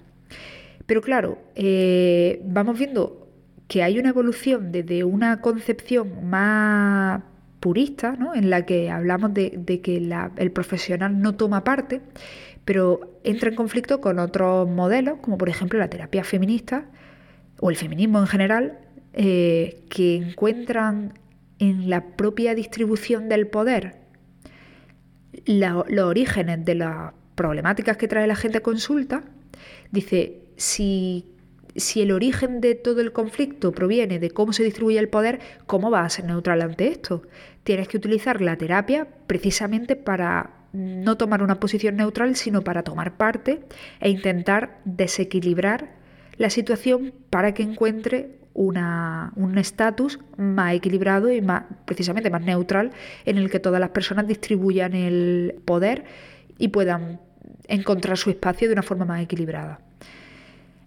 Pero 0.86 1.02
claro, 1.02 1.40
eh, 1.56 2.42
vamos 2.46 2.78
viendo 2.78 3.28
que 3.68 3.84
hay 3.84 4.00
una 4.00 4.10
evolución 4.10 4.72
desde 4.72 5.04
una 5.04 5.42
concepción 5.42 6.30
más 6.30 7.22
purista, 7.60 8.16
¿no? 8.16 8.36
en 8.36 8.52
la 8.52 8.64
que 8.64 8.92
hablamos 8.92 9.34
de, 9.34 9.82
que 9.82 9.98
el 10.38 10.52
profesional 10.52 11.20
no 11.20 11.36
toma 11.36 11.64
parte, 11.64 12.02
pero 12.64 13.18
entra 13.24 13.50
en 13.50 13.56
conflicto 13.56 14.02
con 14.02 14.20
otros 14.20 14.70
modelos, 14.70 15.18
como 15.20 15.40
por 15.40 15.50
ejemplo 15.50 15.80
la 15.80 15.90
terapia 15.90 16.24
feminista 16.24 16.86
o 17.60 17.72
el 17.72 17.76
feminismo 17.76 18.20
en 18.20 18.28
general, 18.28 18.78
eh, 19.16 19.84
que 19.90 20.16
encuentran 20.18 21.18
en 21.58 21.90
la 21.90 22.16
propia 22.16 22.54
distribución 22.54 23.30
del 23.30 23.48
poder 23.48 23.96
los 25.46 25.86
orígenes 26.00 26.64
de 26.64 26.76
las 26.76 27.14
problemáticas 27.36 27.98
que 27.98 28.08
trae 28.08 28.28
la 28.28 28.36
gente 28.36 28.60
a 28.60 28.62
consulta, 28.62 29.24
dice, 29.92 30.42
si 30.56 31.26
si 31.76 32.02
el 32.02 32.12
origen 32.12 32.62
de 32.62 32.76
todo 32.76 33.02
el 33.02 33.12
conflicto 33.12 33.72
proviene 33.72 34.20
de 34.20 34.32
cómo 34.32 34.54
se 34.54 34.64
distribuye 34.64 34.98
el 34.98 35.10
poder, 35.10 35.40
¿cómo 35.66 35.90
vas 35.90 36.06
a 36.06 36.16
ser 36.18 36.26
neutral 36.26 36.62
ante 36.62 36.88
esto? 36.88 37.24
Tienes 37.64 37.88
que 37.88 37.98
utilizar 37.98 38.42
la 38.42 38.56
terapia 38.58 39.08
precisamente 39.28 39.96
para 39.96 40.52
no 40.72 41.18
tomar 41.18 41.44
una 41.44 41.60
posición 41.60 41.96
neutral, 41.96 42.36
sino 42.36 42.64
para 42.64 42.84
tomar 42.84 43.18
parte 43.18 43.62
e 44.00 44.10
intentar 44.10 44.80
desequilibrar 44.86 45.96
la 46.38 46.50
situación 46.50 47.14
para 47.30 47.54
que 47.54 47.64
encuentre 47.64 48.40
un 48.56 49.58
estatus 49.58 50.20
más 50.38 50.74
equilibrado 50.74 51.32
y 51.32 51.42
más, 51.42 51.64
precisamente 51.86 52.30
más 52.30 52.42
neutral 52.42 52.92
en 53.26 53.38
el 53.38 53.50
que 53.50 53.60
todas 53.60 53.80
las 53.80 53.90
personas 53.90 54.28
distribuyan 54.28 54.94
el 54.94 55.56
poder 55.66 56.06
y 56.58 56.70
puedan 56.70 57.20
encontrar 57.68 58.18
su 58.18 58.30
espacio 58.30 58.68
de 58.68 58.74
una 58.74 58.84
forma 58.84 59.06
más 59.06 59.22
equilibrada. 59.22 59.80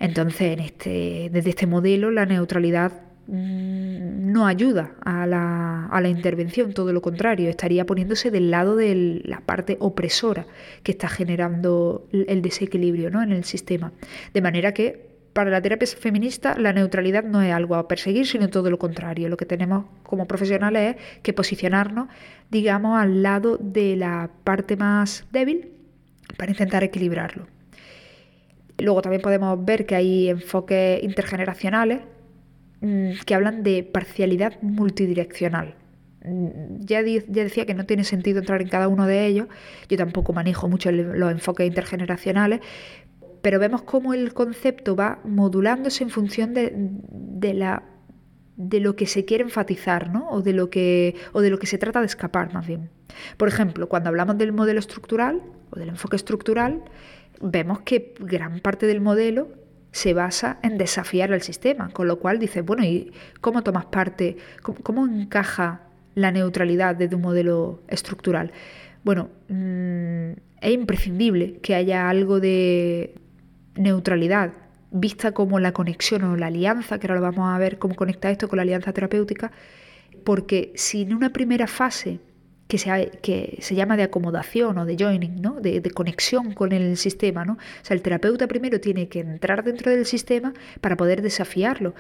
Entonces, 0.01 0.59
este, 0.61 1.29
desde 1.33 1.51
este 1.51 1.67
modelo, 1.67 2.11
la 2.11 2.25
neutralidad 2.25 2.93
mm, 3.27 4.33
no 4.33 4.47
ayuda 4.47 4.93
a 5.05 5.27
la, 5.27 6.09
intervención, 6.09 6.73
todo 6.73 6.93
lo 6.93 7.03
contrario, 7.03 7.51
estaría 7.51 7.85
poniéndose 7.85 8.31
del 8.31 8.51
lado 8.51 8.77
de 8.77 9.21
la 9.25 9.41
parte 9.41 9.77
opresora 9.81 10.47
que 10.83 10.93
está 10.93 11.09
generando 11.09 12.09
el 12.13 12.41
desequilibrio 12.41 13.09
en 13.09 13.33
el 13.33 13.45
sistema. 13.45 13.93
De 14.33 14.41
manera 14.41 14.73
que 14.73 15.18
para 15.39 15.53
la 15.53 15.63
terapia 15.63 15.87
feminista 15.87 16.59
la 16.59 16.73
neutralidad 16.73 17.23
no 17.23 17.41
es 17.41 17.53
algo 17.53 17.77
a 17.77 17.87
perseguir, 17.87 18.27
sino 18.27 18.49
todo 18.49 18.71
lo 18.71 18.79
contrario. 18.81 19.29
Lo 19.29 19.37
que 19.37 19.47
tenemos 19.47 19.85
como 20.03 20.27
profesionales 20.27 20.97
es 20.97 21.23
que 21.23 21.33
posicionarnos, 21.33 22.09
digamos, 22.51 22.99
al 22.99 23.23
lado 23.23 23.57
de 23.57 23.95
la 23.95 24.31
parte 24.43 24.77
más 24.77 25.29
débil 25.31 25.71
para 26.37 26.51
intentar 26.51 26.83
equilibrarlo. 26.83 27.47
Luego 28.79 29.01
también 29.01 29.23
podemos 29.23 29.65
ver 29.65 29.87
que 29.87 29.95
hay 29.95 30.29
enfoques 30.29 31.05
intergeneracionales 31.05 32.01
mm, 32.81 33.11
que 33.25 33.35
hablan 33.37 33.63
de 33.63 33.85
parcialidad 33.85 34.61
multidireccional. 34.61 35.77
Mm, 36.25 36.81
ya, 36.81 37.05
decía 37.05 37.65
que 37.65 37.75
no 37.75 37.87
tiene 37.87 38.03
sentido 38.03 38.41
entrar 38.41 38.61
en 38.61 38.69
cada 38.69 38.89
uno 38.89 39.07
de 39.07 39.25
ellos, 39.27 39.47
yo 39.89 39.97
tampoco 39.97 40.33
manejo 40.33 40.69
mucho 40.69 40.91
los 40.91 41.31
enfoques 41.31 41.65
intergeneracionales, 41.65 42.59
pero 43.43 43.59
vemos 43.59 43.83
cómo 43.83 44.15
el 44.15 44.35
concepto 44.35 44.97
va 44.97 45.21
modulándose 45.25 46.05
en 46.05 46.11
función 46.11 46.55
de, 46.55 47.55
la 47.55 47.83
de 48.57 48.81
lo 48.81 48.97
que 48.97 49.07
se 49.07 49.25
quiere 49.25 49.45
enfatizar, 49.45 50.11
¿no? 50.11 50.29
O 50.31 50.43
de 50.43 50.53
lo 50.53 50.71
que 50.71 51.15
o 51.33 51.41
de 51.41 51.51
lo 51.51 51.59
que 51.59 51.67
se 51.67 51.79
trata 51.79 52.01
de 52.01 52.07
escapar 52.07 52.53
más 52.53 52.67
bien. 52.67 52.91
Por 53.37 53.49
ejemplo, 53.49 53.89
cuando 53.89 54.09
hablamos 54.09 54.39
del 54.39 54.53
modelo 54.53 54.81
estructural 54.81 55.43
o 55.71 55.79
del 55.79 55.91
enfoque 55.91 56.17
estructural, 56.17 56.83
vemos 57.41 57.81
que 57.81 58.15
gran 58.19 58.61
parte 58.61 58.87
del 58.87 59.01
modelo 59.01 59.49
se 59.93 60.15
basa 60.15 60.59
en 60.63 60.79
desafiar 60.79 61.33
al 61.33 61.43
sistema, 61.43 61.89
con 61.91 62.09
lo 62.09 62.19
cual 62.19 62.39
dices, 62.39 62.65
bueno, 62.65 62.85
¿y 62.85 63.13
cómo 63.41 63.63
tomas 63.63 63.87
parte? 63.87 64.37
¿Cómo, 64.63 65.07
encaja 65.07 65.83
la 66.15 66.31
neutralidad 66.31 66.97
desde 66.97 67.17
un 67.17 67.23
modelo 67.23 67.83
estructural? 67.89 68.53
Bueno, 69.05 69.31
mm, 69.49 70.33
es 70.61 70.73
imprescindible 70.73 71.59
que 71.63 71.75
haya 71.75 72.09
algo 72.09 72.41
de 72.41 73.15
neutralidad 73.79 74.53
vista 74.91 75.33
como 75.33 75.61
la 75.61 75.73
conexión 75.73 76.25
o 76.25 76.37
la 76.37 76.47
alianza, 76.47 76.99
que 76.99 77.07
ahora 77.07 77.21
lo 77.21 77.27
vamos 77.27 77.55
a 77.55 77.59
ver 77.59 77.79
cómo 77.79 77.95
conecta 77.95 78.31
esto 78.31 78.49
con 78.49 78.57
la 78.57 78.63
alianza 78.63 78.93
terapéutica, 78.93 79.53
porque 80.25 80.73
si 80.75 81.03
en 81.03 81.15
una 81.15 81.31
primera 81.31 81.67
fase 81.67 82.21
que 82.69 82.79
se, 82.79 83.11
que 83.23 83.59
se 83.61 83.75
llama 83.75 83.97
de 83.97 84.05
acomodación 84.05 84.79
o 84.79 84.85
de 84.85 84.97
joining, 84.99 85.41
¿no? 85.41 85.55
de, 85.61 85.83
conexión 85.91 86.53
con 86.53 86.73
el 86.73 86.97
sistema. 86.97 87.45
¿no? 87.45 87.55
O 87.55 87.59
sea, 87.85 87.95
el 87.95 88.03
terapeuta 88.03 88.47
primero 88.47 88.79
tiene 88.79 89.09
que 89.09 89.21
entrar 89.21 89.65
dentro 89.65 89.91
del 89.91 90.05
sistema 90.05 90.53
para 90.81 90.97
poder 90.97 91.23
desafiarlo, 91.23 91.95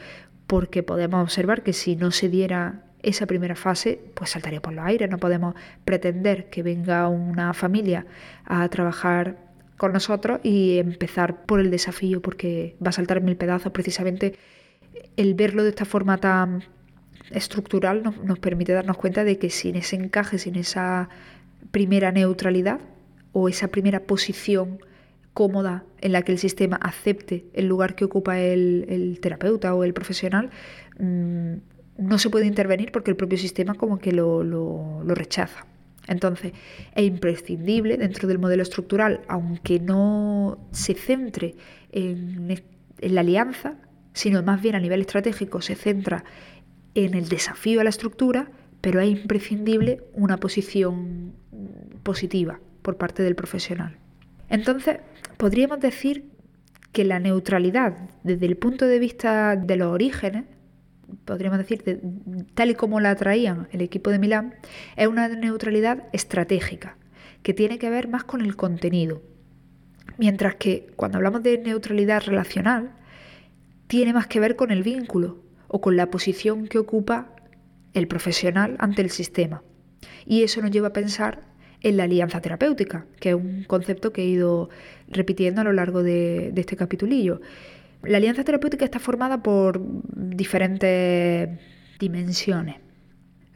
porque 0.46 0.82
podemos 0.82 1.22
observar 1.22 1.62
que 1.62 1.72
si 1.72 1.96
no 1.96 2.10
se 2.10 2.28
diera 2.28 2.84
esa 3.02 3.26
primera 3.26 3.54
fase, 3.54 4.00
pues 4.14 4.30
saltaría 4.30 4.60
por 4.60 4.74
los 4.74 4.84
aires. 4.84 5.08
No 5.08 5.18
podemos 5.18 5.54
pretender 5.84 6.50
que 6.50 6.62
venga 6.62 7.08
una 7.08 7.54
familia 7.54 8.06
a 8.44 8.68
trabajar 8.68 9.47
con 9.78 9.92
nosotros 9.92 10.40
y 10.42 10.78
empezar 10.78 11.46
por 11.46 11.60
el 11.60 11.70
desafío, 11.70 12.20
porque 12.20 12.76
va 12.84 12.90
a 12.90 12.92
saltar 12.92 13.22
mil 13.22 13.36
pedazos 13.36 13.72
precisamente 13.72 14.34
el 15.16 15.34
verlo 15.34 15.62
de 15.62 15.70
esta 15.70 15.84
forma 15.84 16.18
tan 16.18 16.64
estructural 17.30 18.02
nos, 18.02 18.38
permite 18.38 18.72
darnos 18.72 18.96
cuenta 18.96 19.24
de 19.24 19.38
que 19.38 19.50
sin 19.50 19.76
ese 19.76 19.96
encaje, 19.96 20.38
sin 20.38 20.56
esa 20.56 21.08
primera 21.70 22.12
neutralidad 22.12 22.80
o 23.32 23.48
esa 23.48 23.68
primera 23.68 24.00
posición 24.00 24.78
cómoda 25.34 25.84
en 26.00 26.12
la 26.12 26.22
que 26.22 26.32
el 26.32 26.38
sistema 26.38 26.76
acepte 26.76 27.46
el 27.52 27.66
lugar 27.66 27.94
que 27.94 28.04
ocupa 28.04 28.38
el, 28.40 29.18
terapeuta 29.20 29.74
o 29.74 29.84
el 29.84 29.92
profesional, 29.92 30.50
mm, 30.98 31.54
no 31.98 32.18
se 32.18 32.30
puede 32.30 32.46
intervenir 32.46 32.92
porque 32.92 33.10
el 33.10 33.16
propio 33.16 33.38
sistema 33.38 33.74
como 33.74 33.98
que 33.98 34.12
lo, 34.12 35.02
rechaza. 35.04 35.66
Entonces, 36.08 36.52
es 36.94 37.04
imprescindible 37.04 37.96
dentro 37.96 38.26
del 38.26 38.38
modelo 38.38 38.62
estructural, 38.62 39.20
aunque 39.28 39.78
no 39.78 40.58
se 40.72 40.94
centre 40.94 41.54
en, 41.92 42.60
la 43.00 43.20
alianza, 43.20 43.76
sino 44.14 44.42
más 44.42 44.60
bien 44.60 44.74
a 44.74 44.80
nivel 44.80 45.02
estratégico 45.02 45.60
se 45.60 45.76
centra 45.76 46.24
en 46.94 47.14
el 47.14 47.28
desafío 47.28 47.80
a 47.80 47.84
la 47.84 47.90
estructura, 47.90 48.50
pero 48.80 49.00
es 49.00 49.08
imprescindible 49.08 50.02
una 50.14 50.38
posición 50.38 51.34
positiva 52.02 52.58
por 52.82 52.96
parte 52.96 53.22
del 53.22 53.36
profesional. 53.36 53.96
Entonces, 54.48 54.98
podríamos 55.36 55.78
decir 55.78 56.24
que 56.92 57.04
la 57.04 57.20
neutralidad 57.20 57.96
desde 58.24 58.46
el 58.46 58.56
punto 58.56 58.86
de 58.86 58.98
vista 58.98 59.56
de 59.56 59.76
los 59.76 59.92
orígenes, 59.92 60.44
podríamos 61.24 61.58
decir, 61.58 61.82
tal 62.54 62.70
y 62.70 62.74
como 62.74 63.00
la 63.00 63.14
traían 63.16 63.68
el 63.72 63.80
equipo 63.80 64.10
de 64.10 64.18
Milán, 64.18 64.54
es 64.96 65.06
una 65.06 65.28
neutralidad 65.28 66.04
estratégica, 66.12 66.96
que 67.42 67.54
tiene 67.54 67.78
que 67.78 67.90
ver 67.90 68.08
más 68.08 68.24
con 68.24 68.40
el 68.40 68.56
contenido. 68.56 69.22
Mientras 70.16 70.56
que 70.56 70.88
cuando 70.96 71.18
hablamos 71.18 71.42
de 71.42 71.58
neutralidad 71.58 72.22
relacional, 72.24 72.92
tiene 73.86 74.12
más 74.12 74.26
que 74.26 74.40
ver 74.40 74.56
con 74.56 74.70
el 74.70 74.82
vínculo, 74.82 75.48
o 75.68 75.80
con 75.80 75.96
la 75.96 76.10
posición 76.10 76.66
que 76.66 76.78
ocupa 76.78 77.30
el 77.94 78.08
profesional 78.08 78.76
ante 78.78 79.02
el 79.02 79.10
sistema. 79.10 79.62
Y 80.26 80.42
eso 80.42 80.60
nos 80.60 80.70
lleva 80.70 80.88
a 80.88 80.92
pensar 80.92 81.42
en 81.80 81.96
la 81.96 82.04
alianza 82.04 82.40
terapéutica, 82.40 83.06
que 83.20 83.30
es 83.30 83.34
un 83.34 83.64
concepto 83.64 84.12
que 84.12 84.22
he 84.22 84.26
ido 84.26 84.68
repitiendo 85.08 85.60
a 85.60 85.64
lo 85.64 85.72
largo 85.72 86.02
de, 86.02 86.52
este 86.56 86.76
capitulillo. 86.76 87.40
La 88.02 88.18
alianza 88.18 88.44
terapéutica 88.44 88.84
está 88.84 89.00
formada 89.00 89.42
por 89.42 89.80
diferentes 90.14 91.48
dimensiones. 91.98 92.76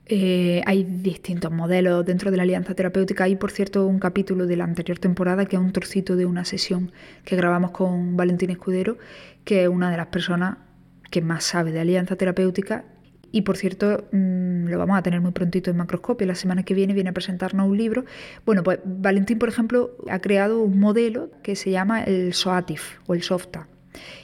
Eh, 0.07 0.63
hay 0.67 0.83
distintos 0.83 1.53
modelos 1.53 2.05
dentro 2.05 2.31
de 2.31 2.37
la 2.37 2.43
alianza 2.43 2.75
terapéutica. 2.75 3.25
Hay, 3.25 3.37
por 3.37 3.53
cierto, 3.53 3.87
un 3.87 4.01
capítulo 4.01 4.47
de 4.47 4.57
la 4.57 4.65
anterior 4.65 4.99
temporada 4.99 5.47
que 5.47 5.57
es 5.57 5.63
un 5.63 5.73
trocito 5.73 6.17
de 6.17 6.27
una 6.27 6.45
sesión 6.45 6.91
que 7.25 7.37
grabamos 7.37 7.71
con 7.71 8.17
Valentín 8.17 8.51
Escudero, 8.51 8.99
que 9.45 9.63
es 9.63 9.69
una 9.69 9.91
de 9.91 9.97
las 9.97 10.09
personas 10.09 10.59
que 11.11 11.23
más 11.23 11.45
sabe 11.45 11.71
de 11.71 11.81
alianza 11.81 12.17
terapéutica. 12.17 12.85
Y 13.31 13.43
por 13.43 13.57
cierto, 13.57 14.09
mm, 14.13 14.67
lo 14.67 14.79
vamos 14.79 14.99
a 14.99 15.03
tener 15.03 15.21
muy 15.21 15.31
prontito 15.31 15.71
en 15.71 15.77
Macroscopia. 15.77 16.27
La 16.27 16.35
semana 16.35 16.65
que 16.65 16.75
viene 16.75 16.95
viene 16.95 17.11
a 17.11 17.15
presentarnos 17.15 17.69
un 17.69 17.79
libro. 17.79 18.05
Bueno, 18.45 18.65
pues 18.65 18.81
Valentín, 18.85 19.39
por 19.39 19.49
ejemplo, 19.49 19.93
ha 20.11 20.19
creado 20.19 20.61
un 20.63 20.81
modelo 20.81 21.31
que 21.43 21.55
se 21.55 21.71
llama 21.71 22.03
el 22.03 22.35
SOATIF 22.35 22.99
o 23.07 23.15
el 23.15 23.23
SOFTA 23.23 23.69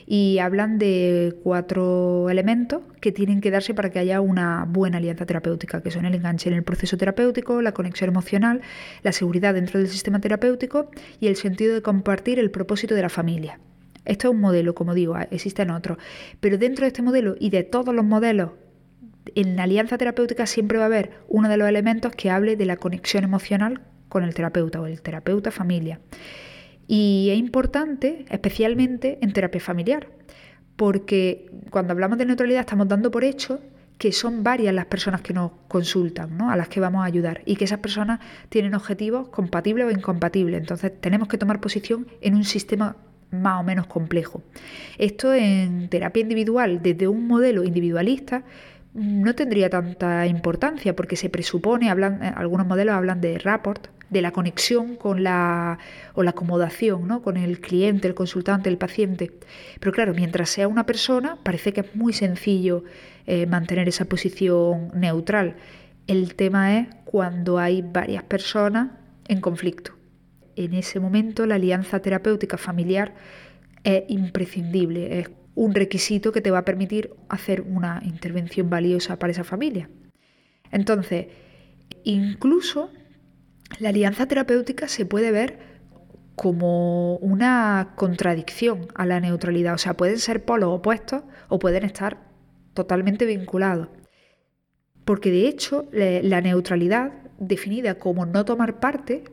y 0.07 0.39
hablan 0.39 0.79
de 0.79 1.37
cuatro 1.43 2.31
elementos 2.31 2.83
que 3.01 3.13
tienen 3.13 3.41
que 3.41 3.51
darse 3.51 3.75
para 3.75 3.91
que 3.91 3.99
haya 3.99 4.21
una 4.21 4.65
buena 4.69 4.99
alianza 4.99 5.27
terapéutica, 5.27 5.83
que 5.83 5.91
son 5.91 6.05
el 6.05 6.15
enganche 6.15 6.49
en 6.49 6.57
el 6.57 6.63
proceso 6.63 6.97
terapéutico, 6.97 7.63
la 7.63 7.73
conexión 7.73 8.11
emocional, 8.11 8.61
la 9.03 9.13
seguridad 9.13 9.55
dentro 9.55 9.79
del 9.79 9.89
sistema 9.89 10.21
terapéutico 10.21 10.91
y 11.21 11.29
el 11.29 11.37
sentido 11.37 11.75
de 11.75 11.83
compartir 11.83 12.39
el 12.39 12.51
propósito 12.51 12.95
de 12.95 13.03
la 13.03 13.09
familia. 13.09 13.61
Esto 14.05 14.29
es 14.29 14.35
un 14.35 14.41
modelo, 14.41 14.75
como 14.75 14.95
digo, 14.95 15.17
existen 15.31 15.71
otros, 15.71 15.99
pero 16.41 16.57
dentro 16.57 16.85
de 16.85 16.89
este 16.89 17.03
modelo 17.03 17.37
y 17.39 17.51
de 17.51 17.63
todos 17.63 17.95
los 17.95 18.05
modelos 18.05 18.53
en 19.35 19.57
la 19.57 19.65
alianza 19.65 19.99
terapéutica 19.99 20.47
siempre 20.47 20.79
va 20.79 20.85
a 20.85 20.87
haber 20.87 21.11
uno 21.29 21.49
de 21.49 21.59
los 21.59 21.69
elementos 21.69 22.15
que 22.15 22.31
hable 22.31 22.57
de 22.57 22.65
la 22.65 22.77
conexión 22.77 23.25
emocional 23.25 23.83
con 24.09 24.25
el 24.25 24.35
terapeuta 24.35 24.81
o 24.81 24.87
el 24.87 25.03
terapeuta 25.03 25.51
familia. 25.51 26.01
Y 26.89 27.29
es 27.31 27.39
importante, 27.39 28.25
especialmente 28.31 29.19
en 29.21 29.33
terapia 29.33 29.61
familiar, 29.61 30.09
porque 30.75 31.51
cuando 31.71 31.93
hablamos 31.93 32.19
de 32.19 32.25
neutralidad 32.25 32.61
estamos 32.61 32.89
dando 32.89 33.11
por 33.11 33.23
hecho 33.23 33.61
que 33.99 34.13
son 34.13 34.45
varias 34.45 34.73
las 34.73 34.87
personas 34.87 35.21
que 35.21 35.35
nos 35.35 35.51
consultan, 35.67 36.39
¿no? 36.39 36.51
a 36.51 36.57
las 36.57 36.69
que 36.69 36.81
vamos 36.81 37.03
a 37.03 37.05
ayudar, 37.05 37.43
y 37.45 37.57
que 37.57 37.65
esas 37.65 37.81
personas 37.81 38.21
tienen 38.49 38.75
objetivos 38.75 39.29
compatibles 39.29 39.87
o 39.87 39.91
incompatibles. 39.91 40.61
Entonces 40.61 40.93
tenemos 41.01 41.29
que 41.29 41.37
tomar 41.37 41.61
posición 41.61 42.07
en 42.21 42.37
un 42.37 42.45
sistema 42.45 42.97
más 43.31 43.61
o 43.61 43.65
menos 43.65 43.87
complejo. 43.87 44.43
Esto 44.97 45.35
en 45.35 45.89
terapia 45.89 46.23
individual, 46.23 46.81
desde 46.83 47.09
un 47.09 47.27
modelo 47.27 47.65
individualista, 47.65 48.45
no 48.95 49.35
tendría 49.35 49.71
tanta 49.71 50.27
importancia 50.27 50.97
porque 50.97 51.17
se 51.17 51.31
presupone, 51.31 51.91
hablan, 51.91 52.23
algunos 52.23 52.67
modelos 52.67 52.95
hablan 52.95 53.21
de 53.21 53.39
rapport, 53.39 53.89
de 54.11 54.23
la 54.23 54.31
conexión 54.31 54.97
con 54.97 55.23
la, 55.23 55.79
o 56.15 56.23
la 56.23 56.31
acomodación 56.31 57.07
¿no? 57.07 57.23
con 57.23 57.37
el 57.37 57.61
cliente, 57.61 58.09
el 58.09 58.15
consultante, 58.15 58.71
el 58.71 58.79
paciente. 58.79 59.33
Pero 59.81 59.93
claro, 59.93 60.15
mientras 60.15 60.49
sea 60.51 60.69
una 60.69 60.87
persona, 60.87 61.39
parece 61.43 61.73
que 61.73 61.83
es 61.83 61.95
muy 61.95 62.13
sencillo 62.13 62.85
eh, 63.27 63.47
mantener 63.47 63.89
esa 63.89 64.07
posición 64.07 64.91
neutral. 64.95 65.57
El 66.07 66.35
tema 66.35 66.79
es 66.79 66.89
cuando 67.05 67.59
hay 67.59 67.83
varias 67.83 68.23
personas 68.23 68.93
en 69.29 69.41
conflicto. 69.41 69.93
En 70.57 70.73
ese 70.75 70.99
momento 70.99 71.47
la 71.47 71.57
alianza 71.57 72.01
terapéutica 72.01 72.57
familiar 72.57 73.15
es 73.85 74.05
imprescindible, 74.09 75.21
es 75.21 75.29
un 75.59 75.75
requisito 75.75 76.31
que 76.31 76.41
te 76.41 76.53
va 76.53 76.59
a 76.59 76.65
permitir 76.65 77.11
hacer 77.29 77.63
una 77.63 78.01
intervención 78.05 78.71
valiosa 78.71 79.19
para 79.19 79.33
esa 79.33 79.43
familia. 79.43 79.91
Entonces, 80.71 81.27
incluso 82.05 82.93
la 83.81 83.89
alianza 83.89 84.27
terapéutica 84.27 84.87
se 84.87 85.05
puede 85.05 85.33
ver 85.33 85.59
como 86.37 87.17
una 87.17 87.95
contradicción 87.97 88.87
a 88.95 89.05
la 89.05 89.19
neutralidad. 89.19 89.75
O 89.75 89.79
sea, 89.79 89.95
pueden 89.95 90.19
ser 90.19 90.45
polos 90.45 90.71
opuestos 90.71 91.25
o 91.49 91.59
pueden 91.59 91.83
estar 91.83 92.19
totalmente 92.73 93.27
vinculados. 93.27 93.89
Porque 95.05 95.33
de 95.33 95.49
hecho 95.49 95.89
la 95.91 96.41
neutralidad, 96.41 97.15
definida 97.41 97.99
como 97.99 98.27
no 98.27 98.45
tomar 98.45 98.79
parte, 98.79 99.25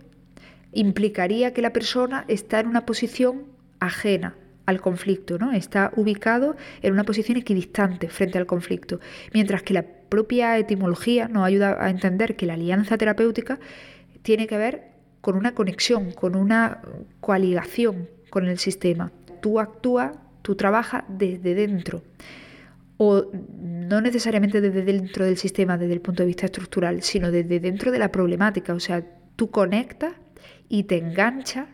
implicaría 0.71 1.53
que 1.53 1.61
la 1.61 1.71
persona 1.71 2.25
está 2.27 2.59
en 2.61 2.67
una 2.67 2.87
posición 2.87 3.45
ajena 3.79 4.35
al 4.65 4.81
conflicto, 4.81 5.37
¿no? 5.37 5.51
Está 5.51 5.91
ubicado 5.95 6.55
en 6.81 6.93
una 6.93 7.03
posición 7.03 7.37
equidistante 7.37 8.09
frente 8.09 8.37
al 8.37 8.45
conflicto, 8.45 8.99
mientras 9.33 9.63
que 9.63 9.73
la 9.73 9.83
propia 9.83 10.57
etimología 10.57 11.27
nos 11.27 11.45
ayuda 11.45 11.77
a 11.83 11.89
entender 11.89 12.35
que 12.35 12.45
la 12.45 12.53
alianza 12.53 12.97
terapéutica 12.97 13.59
tiene 14.21 14.47
que 14.47 14.57
ver 14.57 14.83
con 15.21 15.35
una 15.35 15.53
conexión, 15.53 16.11
con 16.11 16.35
una 16.35 16.81
coaligación 17.19 18.09
con 18.29 18.47
el 18.47 18.57
sistema. 18.57 19.11
Tú 19.41 19.59
actúas, 19.59 20.11
tú 20.41 20.55
trabajas 20.55 21.03
desde 21.07 21.55
dentro 21.55 22.01
o 22.97 23.25
no 23.33 24.01
necesariamente 24.01 24.61
desde 24.61 24.83
dentro 24.83 25.25
del 25.25 25.37
sistema 25.37 25.77
desde 25.77 25.93
el 25.93 26.01
punto 26.01 26.23
de 26.23 26.27
vista 26.27 26.45
estructural, 26.45 27.01
sino 27.01 27.31
desde 27.31 27.59
dentro 27.59 27.91
de 27.91 27.99
la 27.99 28.11
problemática. 28.11 28.73
O 28.73 28.79
sea, 28.79 29.03
tú 29.35 29.51
conectas 29.51 30.13
y 30.69 30.83
te 30.83 30.97
enganchas, 30.97 31.67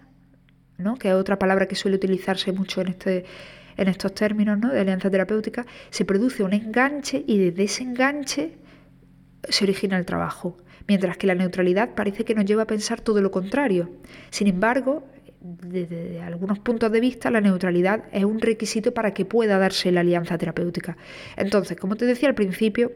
que 1.00 1.10
es 1.10 1.14
otra 1.16 1.38
palabra 1.40 1.68
que 1.68 1.76
suele 1.76 1.98
utilizarse 1.98 2.52
mucho 2.52 2.82
en, 2.82 2.88
este, 2.90 3.26
en 3.78 3.88
estos 3.88 4.14
términos 4.14 4.60
¿no? 4.60 4.72
de 4.72 4.80
alianza 4.80 5.10
terapéutica, 5.10 5.66
se 5.90 6.06
produce 6.06 6.44
un 6.44 6.54
enganche 6.54 7.24
y 7.28 7.38
desde 7.38 7.64
ese 7.64 7.84
enganche 7.84 8.58
se 9.48 9.64
origina 9.64 9.98
el 9.98 10.06
trabajo 10.06 10.58
mientras 10.88 11.18
que 11.18 11.28
la 11.28 11.36
neutralidad 11.36 11.96
parece 11.96 12.26
que 12.26 12.36
nos 12.36 12.46
lleva 12.46 12.64
a 12.64 12.68
pensar 12.68 13.00
todo 13.02 13.22
lo 13.22 13.32
contrario. 13.32 13.90
Sin 14.30 14.48
embargo, 14.48 15.04
desde 15.40 16.22
algunos 16.22 16.60
puntos 16.60 16.92
de 16.92 17.00
vista, 17.00 17.32
la 17.32 17.42
neutralidad 17.42 18.04
es 18.12 18.24
un 18.26 18.40
requisito 18.40 18.94
para 18.94 19.14
que 19.14 19.26
pueda 19.26 19.58
darse 19.58 19.92
la 19.92 20.02
alianza 20.02 20.38
terapéutica. 20.38 20.98
Entonces, 21.38 21.78
como 21.78 21.96
te 21.96 22.06
decía 22.06 22.30
al 22.30 22.36
principio, 22.36 22.92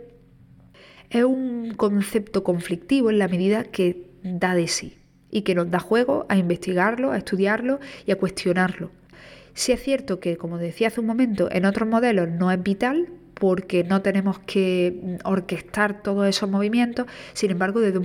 es 1.10 1.24
un 1.24 1.74
concepto 1.76 2.44
conflictivo 2.44 3.10
en 3.10 3.20
la 3.20 3.28
medida 3.28 3.64
que 3.64 4.10
da 4.24 4.56
de 4.56 4.68
sí 4.68 4.98
y 5.36 5.42
que 5.42 5.54
nos 5.54 5.70
da 5.70 5.80
juego 5.80 6.26
a 6.30 6.38
investigarlo, 6.38 7.12
a 7.12 7.18
estudiarlo 7.18 7.82
y 8.06 8.12
a 8.12 8.16
cuestionarlo. 8.16 8.90
Si 9.54 9.74
es 9.74 9.84
cierto 9.84 10.22
que, 10.22 10.38
como 10.38 10.58
decía 10.58 10.88
hace 10.88 11.02
un 11.02 11.08
momento, 11.08 11.50
en 11.52 11.66
otros 11.66 11.90
modelos 11.90 12.30
no 12.30 12.52
es 12.52 12.64
vital, 12.64 13.10
porque 13.34 13.84
no 13.84 14.02
tenemos 14.02 14.40
que 14.40 15.18
orquestar 15.26 16.02
todos 16.02 16.26
esos 16.26 16.50
movimientos, 16.50 17.06
sin 17.34 17.52
embargo, 17.52 17.82
desde, 17.82 18.00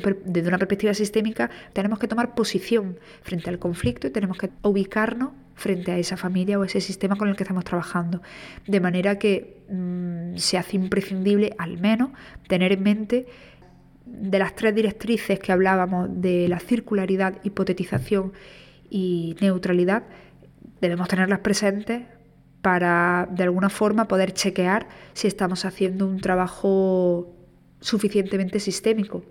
una 0.49 0.59
perspectiva 0.59 0.93
sistémica 0.93 1.51
tenemos 1.73 2.01
que 2.01 2.09
tomar 2.09 2.35
posición 2.35 2.99
frente 3.23 3.49
al 3.49 3.61
conflicto 3.61 4.09
y 4.09 4.11
tenemos 4.11 4.37
que 4.37 4.51
ubicarnos 4.63 5.31
frente 5.55 5.93
a 5.93 5.99
esa 5.99 6.17
familia 6.17 6.59
o 6.59 6.65
ese 6.65 6.81
sistema 6.81 7.15
con 7.15 7.29
el 7.29 7.37
que 7.37 7.45
estamos 7.45 7.63
trabajando, 7.63 8.23
de 8.67 8.81
manera 8.81 9.21
que 9.21 9.59
mm, 9.71 10.37
se 10.37 10.59
hace 10.59 10.75
imprescindible 10.75 11.55
al 11.59 11.79
menos 11.79 12.11
tener 12.49 12.73
en 12.73 12.83
mente 12.83 13.27
de 14.11 14.39
las 14.39 14.55
tres 14.55 14.75
directrices 14.75 15.39
que 15.39 15.53
hablábamos 15.53 16.09
de 16.11 16.49
la 16.49 16.59
circularidad, 16.59 17.39
hipotetización 17.45 18.33
y 18.91 19.37
neutralidad, 19.41 20.05
debemos 20.81 21.09
tenerlas 21.09 21.41
presentes 21.41 22.03
para 22.63 23.29
de 23.31 23.45
alguna 23.45 23.71
forma 23.71 24.09
poder 24.09 24.33
chequear 24.33 24.89
si 25.15 25.29
estamos 25.29 25.65
haciendo 25.65 26.07
un 26.07 26.21
trabajo 26.21 27.35
suficientemente 27.81 28.61
sistémico. 28.61 29.25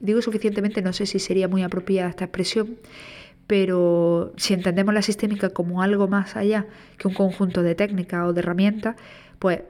Digo 0.00 0.20
suficientemente, 0.20 0.82
no 0.82 0.92
sé 0.92 1.06
si 1.06 1.18
sería 1.18 1.48
muy 1.48 1.62
apropiada 1.62 2.10
esta 2.10 2.24
expresión, 2.24 2.78
pero 3.46 4.32
si 4.36 4.54
entendemos 4.54 4.92
la 4.92 5.02
sistémica 5.02 5.50
como 5.50 5.82
algo 5.82 6.08
más 6.08 6.36
allá 6.36 6.66
que 6.98 7.08
un 7.08 7.14
conjunto 7.14 7.62
de 7.62 7.74
técnicas 7.74 8.26
o 8.26 8.32
de 8.32 8.40
herramientas, 8.40 8.96
pues 9.38 9.60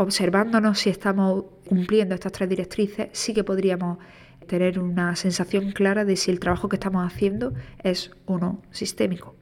observándonos 0.00 0.78
si 0.78 0.88
estamos 0.88 1.44
cumpliendo 1.68 2.14
estas 2.14 2.32
tres 2.32 2.48
directrices, 2.48 3.10
sí 3.12 3.34
que 3.34 3.44
podríamos 3.44 3.98
tener 4.46 4.78
una 4.78 5.14
sensación 5.14 5.72
clara 5.72 6.06
de 6.06 6.16
si 6.16 6.30
el 6.30 6.40
trabajo 6.40 6.70
que 6.70 6.76
estamos 6.76 7.06
haciendo 7.06 7.52
es 7.82 8.10
o 8.24 8.38
no 8.38 8.62
sistémico. 8.70 9.36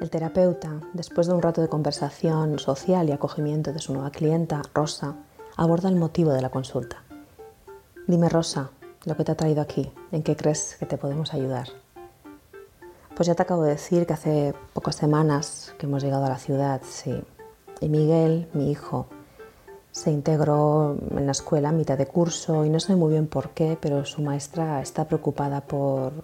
El 0.00 0.08
terapeuta, 0.10 0.80
después 0.94 1.26
de 1.26 1.34
un 1.34 1.42
rato 1.42 1.60
de 1.60 1.68
conversación 1.68 2.58
social 2.58 3.08
y 3.10 3.12
acogimiento 3.12 3.74
de 3.74 3.80
su 3.80 3.92
nueva 3.92 4.10
clienta, 4.10 4.62
Rosa, 4.72 5.16
aborda 5.56 5.90
el 5.90 5.96
motivo 5.96 6.32
de 6.32 6.40
la 6.40 6.48
consulta. 6.48 7.07
Dime, 8.08 8.30
Rosa, 8.30 8.70
lo 9.04 9.18
que 9.18 9.24
te 9.24 9.32
ha 9.32 9.34
traído 9.34 9.60
aquí, 9.60 9.92
¿en 10.12 10.22
qué 10.22 10.34
crees 10.34 10.76
que 10.80 10.86
te 10.86 10.96
podemos 10.96 11.34
ayudar? 11.34 11.68
Pues 13.14 13.26
ya 13.26 13.34
te 13.34 13.42
acabo 13.42 13.64
de 13.64 13.72
decir 13.72 14.06
que 14.06 14.14
hace 14.14 14.54
pocas 14.72 14.96
semanas 14.96 15.74
que 15.78 15.84
hemos 15.84 16.02
llegado 16.02 16.24
a 16.24 16.30
la 16.30 16.38
ciudad, 16.38 16.80
sí. 16.88 17.22
Y 17.82 17.90
Miguel, 17.90 18.48
mi 18.54 18.70
hijo, 18.70 19.08
se 19.92 20.10
integró 20.10 20.96
en 21.10 21.26
la 21.26 21.32
escuela 21.32 21.68
a 21.68 21.72
mitad 21.72 21.98
de 21.98 22.06
curso 22.06 22.64
y 22.64 22.70
no 22.70 22.80
sé 22.80 22.96
muy 22.96 23.10
bien 23.10 23.26
por 23.26 23.50
qué, 23.50 23.76
pero 23.78 24.06
su 24.06 24.22
maestra 24.22 24.80
está 24.80 25.04
preocupada 25.04 25.60
por 25.60 26.14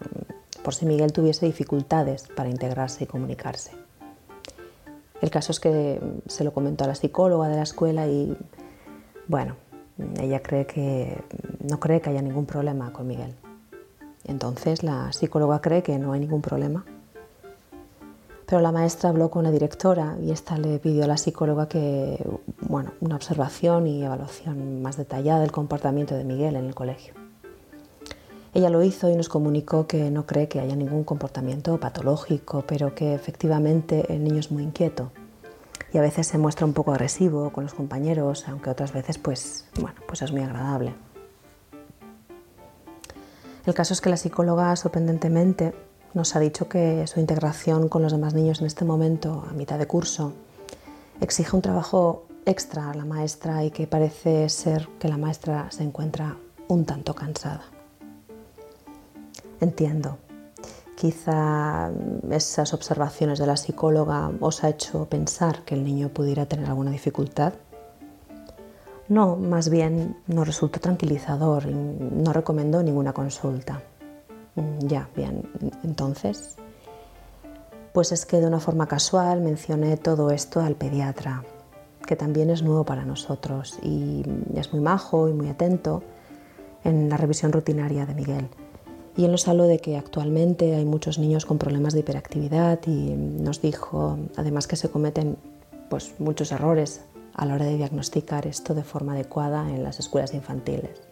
por 0.63 0.75
si 0.75 0.87
Miguel 0.87 1.13
tuviese 1.13 1.45
dificultades 1.45 2.29
para 2.35 2.49
integrarse 2.49 3.05
y 3.05 3.07
comunicarse. 3.07 3.73
El 5.21 5.29
caso 5.29 5.53
es 5.53 5.61
que 5.61 6.01
se 6.29 6.45
lo 6.45 6.55
comentó 6.55 6.85
a 6.85 6.87
la 6.87 6.95
psicóloga 6.95 7.49
de 7.49 7.57
la 7.57 7.63
escuela 7.63 8.07
y, 8.07 8.35
bueno, 9.29 9.57
ella 10.19 10.43
cree 10.43 10.67
que 10.67 11.23
no 11.65 11.81
cree 11.81 12.01
que 12.01 12.11
haya 12.11 12.23
ningún 12.23 12.47
problema 12.47 12.93
con 12.93 13.07
Miguel. 13.07 13.35
Entonces 14.25 14.83
la 14.83 15.13
psicóloga 15.13 15.61
cree 15.61 15.83
que 15.83 15.99
no 15.99 16.13
hay 16.13 16.21
ningún 16.21 16.43
problema. 16.43 16.85
Pero 18.47 18.61
la 18.61 18.73
maestra 18.73 19.09
habló 19.09 19.31
con 19.31 19.45
la 19.45 19.51
directora 19.51 20.17
y 20.23 20.31
esta 20.31 20.59
le 20.59 20.79
pidió 20.79 21.05
a 21.05 21.07
la 21.07 21.17
psicóloga 21.17 21.67
que, 21.67 22.23
bueno, 22.61 22.93
una 23.01 23.17
observación 23.17 23.87
y 23.87 24.05
evaluación 24.05 24.83
más 24.83 24.99
detallada 24.99 25.41
del 25.41 25.51
comportamiento 25.51 26.15
de 26.15 26.25
Miguel 26.25 26.57
en 26.57 26.67
el 26.67 26.75
colegio. 26.75 27.15
Ella 28.53 28.71
lo 28.71 28.83
hizo 28.83 29.11
y 29.11 29.17
nos 29.17 29.29
comunicó 29.29 29.87
que 29.87 30.11
no 30.11 30.27
cree 30.27 30.47
que 30.47 30.61
haya 30.61 30.77
ningún 30.77 31.05
comportamiento 31.05 31.81
patológico, 31.81 32.65
pero 32.67 32.95
que 32.95 33.15
efectivamente 33.15 34.13
el 34.13 34.23
niño 34.23 34.39
es 34.39 34.53
muy 34.53 34.63
inquieto 34.63 35.11
y 35.93 35.99
a 35.99 36.03
veces 36.03 36.27
se 36.27 36.39
muestra 36.39 36.67
un 36.67 36.73
poco 36.73 36.93
agresivo 36.93 37.51
con 37.51 37.65
los 37.65 37.75
compañeros, 37.75 38.47
aunque 38.47 38.71
otras 38.71 38.93
veces 38.93 39.17
pues, 39.19 39.67
bueno, 39.81 39.97
pues 40.07 40.23
es 40.23 40.31
muy 40.31 40.43
agradable. 40.43 40.95
El 43.67 43.73
caso 43.73 43.95
es 43.95 44.01
que 44.03 44.11
la 44.11 44.19
psicóloga 44.19 44.77
sorprendentemente 44.77 45.75
nos 46.13 46.37
ha 46.37 46.41
dicho 46.41 46.69
que 46.69 47.07
su 47.07 47.19
integración 47.19 47.89
con 47.89 48.03
los 48.03 48.13
demás 48.13 48.35
niños 48.35 48.61
en 48.61 48.67
este 48.67 48.85
momento, 48.85 49.45
a 49.51 49.55
mitad 49.55 49.79
de 49.79 49.87
curso, 49.87 50.33
exige 51.21 51.57
un 51.57 51.63
trabajo 51.63 52.27
extra 52.45 52.91
a 52.91 52.95
la 52.95 53.07
maestra 53.07 53.65
y 53.65 53.71
que 53.71 53.87
parece 53.87 54.49
ser 54.51 54.89
que 54.99 55.09
la 55.09 55.17
maestra 55.17 55.71
se 55.71 55.83
encuentra 55.83 56.37
un 56.69 56.85
tanto 56.85 57.15
cansada. 57.15 57.63
Entiendo. 59.61 60.19
Quizá 60.95 61.91
esas 62.31 62.73
observaciones 62.73 63.39
de 63.39 63.47
la 63.47 63.57
psicóloga 63.57 64.31
os 64.41 64.63
ha 64.63 64.69
hecho 64.69 65.07
pensar 65.07 65.65
que 65.65 65.75
el 65.75 65.85
niño 65.85 66.11
pudiera 66.11 66.47
tener 66.47 66.67
alguna 66.67 66.91
dificultad. 66.91 67.55
No, 69.09 69.37
más 69.37 69.69
bien 69.69 70.17
nos 70.27 70.47
resultó 70.47 70.81
tranquilizador 70.81 71.67
no 71.67 72.33
recomendó 72.33 72.83
ninguna 72.83 73.13
consulta. 73.13 73.83
Mm, 74.55 74.87
ya, 74.87 75.09
bien, 75.15 75.43
entonces. 75.83 76.57
Pues 77.93 78.13
es 78.13 78.27
que 78.27 78.39
de 78.39 78.47
una 78.47 78.61
forma 78.61 78.87
casual 78.89 79.41
mencioné 79.41 79.97
todo 79.97 80.31
esto 80.31 80.61
al 80.61 80.75
pediatra, 80.75 81.45
que 82.07 82.17
también 82.17 82.51
es 82.51 82.63
nuevo 82.63 82.85
para 82.85 83.05
nosotros 83.05 83.79
y 83.83 84.25
es 84.55 84.73
muy 84.73 84.81
majo 84.81 85.29
y 85.29 85.33
muy 85.33 85.49
atento 85.49 86.03
en 86.83 87.09
la 87.09 87.17
revisión 87.17 87.53
rutinaria 87.53 88.07
de 88.07 88.15
Miguel. 88.15 88.49
Y 89.17 89.27
él 89.27 89.31
nos 89.31 89.47
habló 89.47 89.65
de 89.65 89.79
que 89.79 89.97
actualmente 89.97 90.75
hay 90.75 90.85
muchos 90.85 91.19
niños 91.19 91.47
con 91.47 91.59
problemas 91.59 91.93
de 91.93 92.01
hiperactividad 92.01 92.81
y 92.87 93.15
nos 93.15 93.63
dijo 93.63 94.19
además 94.37 94.67
que 94.67 94.75
se 94.75 94.89
cometen 94.89 95.37
pues, 95.89 96.15
muchos 96.19 96.51
errores 96.51 97.03
a 97.35 97.45
la 97.47 97.55
hora 97.55 97.67
de 97.67 97.77
diagnosticar 97.77 98.47
esto 98.47 98.75
de 98.75 98.85
forma 98.85 99.13
adecuada 99.13 99.69
en 99.69 99.83
las 99.83 99.99
escuelas 99.99 100.35
infantiles. 100.35 101.03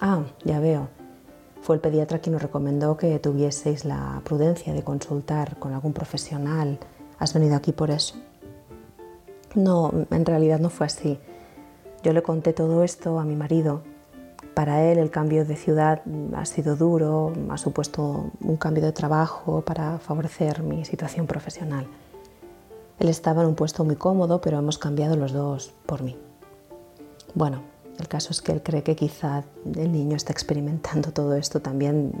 Ah, 0.00 0.22
ya 0.44 0.60
veo. 0.60 0.88
Fue 1.60 1.74
el 1.74 1.80
pediatra 1.80 2.20
quien 2.20 2.34
nos 2.34 2.42
recomendó 2.42 2.96
que 2.96 3.18
tuvieseis 3.18 3.84
la 3.84 4.22
prudencia 4.24 4.72
de 4.72 4.84
consultar 4.84 5.58
con 5.58 5.72
algún 5.72 5.92
profesional. 5.92 6.78
¿Has 7.18 7.34
venido 7.34 7.56
aquí 7.56 7.72
por 7.72 7.90
eso? 7.90 8.14
No, 9.54 9.92
en 10.10 10.24
realidad 10.24 10.60
no 10.60 10.70
fue 10.70 10.86
así. 10.86 11.18
Yo 12.02 12.12
le 12.12 12.22
conté 12.22 12.52
todo 12.52 12.84
esto 12.84 13.18
a 13.18 13.24
mi 13.24 13.34
marido 13.34 13.82
para 14.58 14.82
él 14.82 14.98
el 14.98 15.08
cambio 15.08 15.44
de 15.44 15.54
ciudad 15.54 16.02
ha 16.34 16.44
sido 16.44 16.74
duro, 16.74 17.32
ha 17.48 17.56
supuesto 17.58 18.32
un 18.40 18.56
cambio 18.56 18.82
de 18.82 18.90
trabajo 18.90 19.60
para 19.60 20.00
favorecer 20.00 20.64
mi 20.64 20.84
situación 20.84 21.28
profesional. 21.28 21.86
Él 22.98 23.08
estaba 23.08 23.42
en 23.42 23.48
un 23.48 23.54
puesto 23.54 23.84
muy 23.84 23.96
cómodo, 23.96 24.40
pero 24.40 24.58
hemos 24.58 24.78
cambiado 24.78 25.16
los 25.16 25.32
dos 25.32 25.72
por 25.86 26.02
mí. 26.02 26.16
Bueno, 27.34 27.62
el 27.98 28.08
caso 28.08 28.30
es 28.30 28.42
que 28.42 28.52
él 28.52 28.62
cree 28.62 28.82
que 28.82 28.96
quizá 28.96 29.44
el 29.76 29.92
niño 29.92 30.16
está 30.16 30.32
experimentando 30.32 31.12
todo 31.12 31.34
esto 31.34 31.60
también 31.60 32.12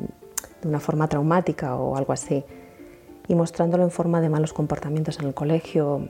de 0.62 0.68
una 0.68 0.80
forma 0.80 1.08
traumática 1.08 1.76
o 1.76 1.96
algo 1.96 2.12
así, 2.12 2.44
y 3.26 3.34
mostrándolo 3.34 3.84
en 3.84 3.90
forma 3.90 4.20
de 4.20 4.28
malos 4.28 4.52
comportamientos 4.52 5.18
en 5.18 5.26
el 5.26 5.34
colegio. 5.34 6.06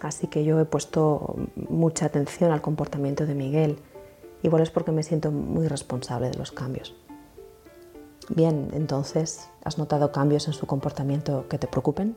Así 0.00 0.26
que 0.26 0.44
yo 0.44 0.58
he 0.58 0.64
puesto 0.64 1.36
mucha 1.68 2.06
atención 2.06 2.50
al 2.50 2.62
comportamiento 2.62 3.26
de 3.26 3.34
Miguel 3.34 3.78
Igual 4.42 4.62
es 4.62 4.70
porque 4.70 4.90
me 4.90 5.02
siento 5.02 5.30
muy 5.30 5.68
responsable 5.68 6.30
de 6.30 6.36
los 6.36 6.50
cambios. 6.50 6.94
Bien, 8.28 8.70
entonces, 8.72 9.48
¿has 9.64 9.78
notado 9.78 10.10
cambios 10.12 10.46
en 10.48 10.52
su 10.52 10.66
comportamiento 10.66 11.46
que 11.48 11.58
te 11.58 11.66
preocupen? 11.66 12.16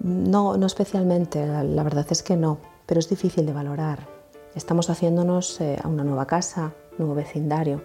No, 0.00 0.56
no 0.56 0.66
especialmente, 0.66 1.46
la, 1.46 1.82
verdad 1.82 2.06
es 2.10 2.22
que 2.22 2.36
no, 2.36 2.58
pero 2.86 2.98
es 2.98 3.08
difícil 3.08 3.46
de 3.46 3.52
valorar. 3.52 4.08
Estamos 4.54 4.90
haciéndonos 4.90 5.60
eh, 5.60 5.78
a 5.82 5.88
una 5.88 6.04
nueva 6.04 6.26
casa, 6.26 6.74
nuevo 6.98 7.14
vecindario, 7.14 7.82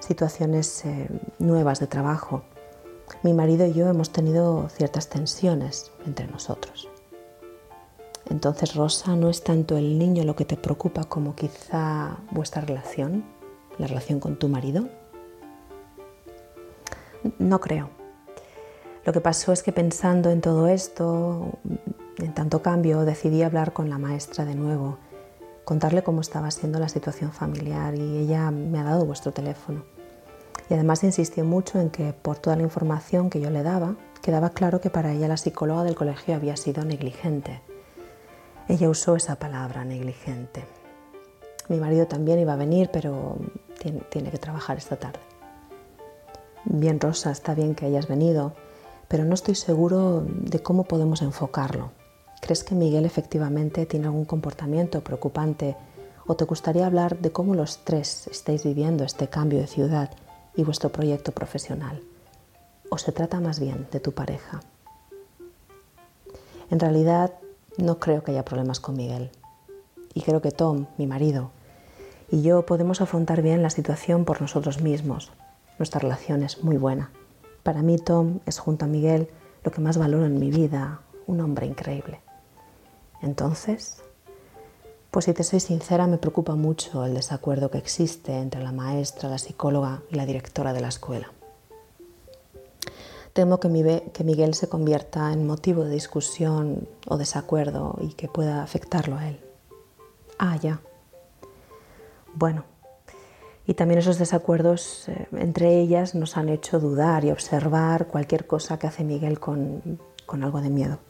situaciones 0.00 0.84
eh, 0.84 1.08
nuevas 1.38 1.80
de 1.80 1.86
trabajo. 1.86 2.42
Mi 3.22 3.32
marido 3.32 3.66
y 3.66 3.72
yo 3.72 3.88
hemos 3.88 4.10
tenido 4.10 4.68
ciertas 4.68 5.08
tensiones 5.08 5.92
entre 6.04 6.26
nosotros. 6.26 6.88
Entonces, 8.28 8.74
Rosa, 8.74 9.16
no 9.16 9.30
es 9.30 9.42
tanto 9.42 9.76
el 9.78 9.98
niño 9.98 10.24
lo 10.24 10.36
que 10.36 10.44
te 10.44 10.56
preocupa 10.56 11.04
como 11.04 11.34
quizá 11.34 12.18
vuestra 12.30 12.60
relación, 12.60 13.24
la 13.78 13.86
relación 13.86 14.20
con 14.20 14.36
tu 14.36 14.48
marido. 14.48 14.88
No 17.38 17.60
creo. 17.60 17.97
Lo 19.08 19.14
que 19.14 19.22
pasó 19.22 19.52
es 19.52 19.62
que 19.62 19.72
pensando 19.72 20.28
en 20.28 20.42
todo 20.42 20.68
esto, 20.68 21.58
en 22.18 22.34
tanto 22.34 22.60
cambio, 22.60 23.06
decidí 23.06 23.42
hablar 23.42 23.72
con 23.72 23.88
la 23.88 23.96
maestra 23.96 24.44
de 24.44 24.54
nuevo, 24.54 24.98
contarle 25.64 26.02
cómo 26.02 26.20
estaba 26.20 26.50
siendo 26.50 26.78
la 26.78 26.90
situación 26.90 27.32
familiar 27.32 27.94
y 27.94 28.18
ella 28.18 28.50
me 28.50 28.78
ha 28.78 28.84
dado 28.84 29.06
vuestro 29.06 29.32
teléfono. 29.32 29.82
Y 30.68 30.74
además 30.74 31.04
insistió 31.04 31.42
mucho 31.42 31.80
en 31.80 31.88
que 31.88 32.12
por 32.12 32.36
toda 32.36 32.56
la 32.56 32.64
información 32.64 33.30
que 33.30 33.40
yo 33.40 33.48
le 33.48 33.62
daba, 33.62 33.96
quedaba 34.20 34.50
claro 34.50 34.82
que 34.82 34.90
para 34.90 35.10
ella 35.14 35.26
la 35.26 35.38
psicóloga 35.38 35.84
del 35.84 35.94
colegio 35.94 36.34
había 36.34 36.58
sido 36.58 36.84
negligente 36.84 37.62
ella 38.68 38.90
usó 38.90 39.16
esa 39.16 39.36
palabra, 39.36 39.86
negligente. 39.86 40.66
Mi 41.70 41.80
marido 41.80 42.06
también 42.06 42.38
iba 42.38 42.52
a 42.52 42.56
venir, 42.56 42.90
pero 42.92 43.38
tiene, 44.10 44.30
que 44.30 44.36
trabajar 44.36 44.76
esta 44.76 44.96
tarde. 44.96 45.20
Bien, 46.66 47.00
Rosa, 47.00 47.30
está 47.30 47.54
bien 47.54 47.74
que 47.74 47.86
hayas 47.86 48.08
venido, 48.08 48.52
pero 49.08 49.24
no 49.24 49.34
estoy 49.34 49.54
seguro 49.54 50.24
de 50.28 50.60
cómo 50.60 50.84
podemos 50.84 51.22
enfocarlo. 51.22 51.90
¿Crees 52.40 52.62
que 52.62 52.74
Miguel 52.74 53.04
efectivamente 53.04 53.86
tiene 53.86 54.06
algún 54.06 54.26
comportamiento 54.26 55.02
preocupante 55.02 55.76
o 56.26 56.36
te 56.36 56.44
gustaría 56.44 56.86
hablar 56.86 57.18
de 57.18 57.32
cómo 57.32 57.54
los 57.54 57.84
tres 57.84 58.28
estáis 58.28 58.62
viviendo 58.62 59.04
este 59.04 59.28
cambio 59.28 59.58
de 59.58 59.66
ciudad 59.66 60.10
y 60.54 60.62
vuestro 60.62 60.90
proyecto 60.90 61.32
profesional? 61.32 62.02
¿O 62.90 62.98
se 62.98 63.12
trata 63.12 63.40
más 63.40 63.58
bien 63.58 63.88
de 63.90 64.00
tu 64.00 64.12
pareja? 64.12 64.60
En 66.70 66.78
realidad, 66.78 67.32
no 67.78 67.98
creo 67.98 68.22
que 68.22 68.32
haya 68.32 68.44
problemas 68.44 68.78
con 68.78 68.96
Miguel. 68.96 69.30
Y 70.12 70.22
creo 70.22 70.42
que 70.42 70.50
Tom, 70.50 70.86
mi 70.98 71.06
marido, 71.06 71.50
y 72.30 72.42
yo 72.42 72.66
podemos 72.66 73.00
afrontar 73.00 73.40
bien 73.40 73.62
la 73.62 73.70
situación 73.70 74.24
por 74.24 74.42
nosotros 74.42 74.82
mismos. 74.82 75.32
Nuestra 75.78 76.00
relación 76.00 76.42
es 76.42 76.62
muy 76.62 76.76
buena. 76.76 77.10
Para 77.68 77.82
mí 77.82 77.98
Tom 77.98 78.38
es 78.46 78.58
junto 78.58 78.86
a 78.86 78.88
Miguel 78.88 79.28
lo 79.62 79.70
que 79.70 79.82
más 79.82 79.98
valoro 79.98 80.24
en 80.24 80.38
mi 80.38 80.50
vida, 80.50 81.02
un 81.26 81.42
hombre 81.42 81.66
increíble. 81.66 82.22
Entonces, 83.20 83.98
pues 85.10 85.26
si 85.26 85.34
te 85.34 85.44
soy 85.44 85.60
sincera, 85.60 86.06
me 86.06 86.16
preocupa 86.16 86.54
mucho 86.54 87.04
el 87.04 87.12
desacuerdo 87.12 87.70
que 87.70 87.76
existe 87.76 88.38
entre 88.38 88.62
la 88.62 88.72
maestra, 88.72 89.28
la 89.28 89.36
psicóloga 89.36 90.00
y 90.10 90.14
la 90.14 90.24
directora 90.24 90.72
de 90.72 90.80
la 90.80 90.88
escuela. 90.88 91.30
Temo 93.34 93.60
que, 93.60 93.68
Miguel 93.68 94.54
se 94.54 94.70
convierta 94.70 95.30
en 95.34 95.46
motivo 95.46 95.84
de 95.84 95.90
discusión 95.90 96.88
o 97.06 97.18
desacuerdo 97.18 97.98
y 98.00 98.14
que 98.14 98.28
pueda 98.28 98.62
afectarlo 98.62 99.18
a 99.18 99.28
él. 99.28 99.40
Ah, 100.38 100.56
ya. 100.56 100.80
Bueno, 102.32 102.64
y 103.68 103.74
también 103.74 103.98
esos 103.98 104.18
desacuerdos 104.18 105.10
eh, 105.10 105.28
entre 105.32 105.78
ellas 105.78 106.14
nos 106.14 106.38
han 106.38 106.48
hecho 106.48 106.80
dudar 106.80 107.26
y 107.26 107.30
observar 107.30 108.06
cualquier 108.06 108.46
cosa 108.46 108.78
que 108.78 108.86
hace 108.86 109.04
Miguel 109.04 109.38
con, 109.38 110.00
con 110.24 110.42
algo 110.42 110.62
de 110.62 110.70
miedo. 110.70 111.00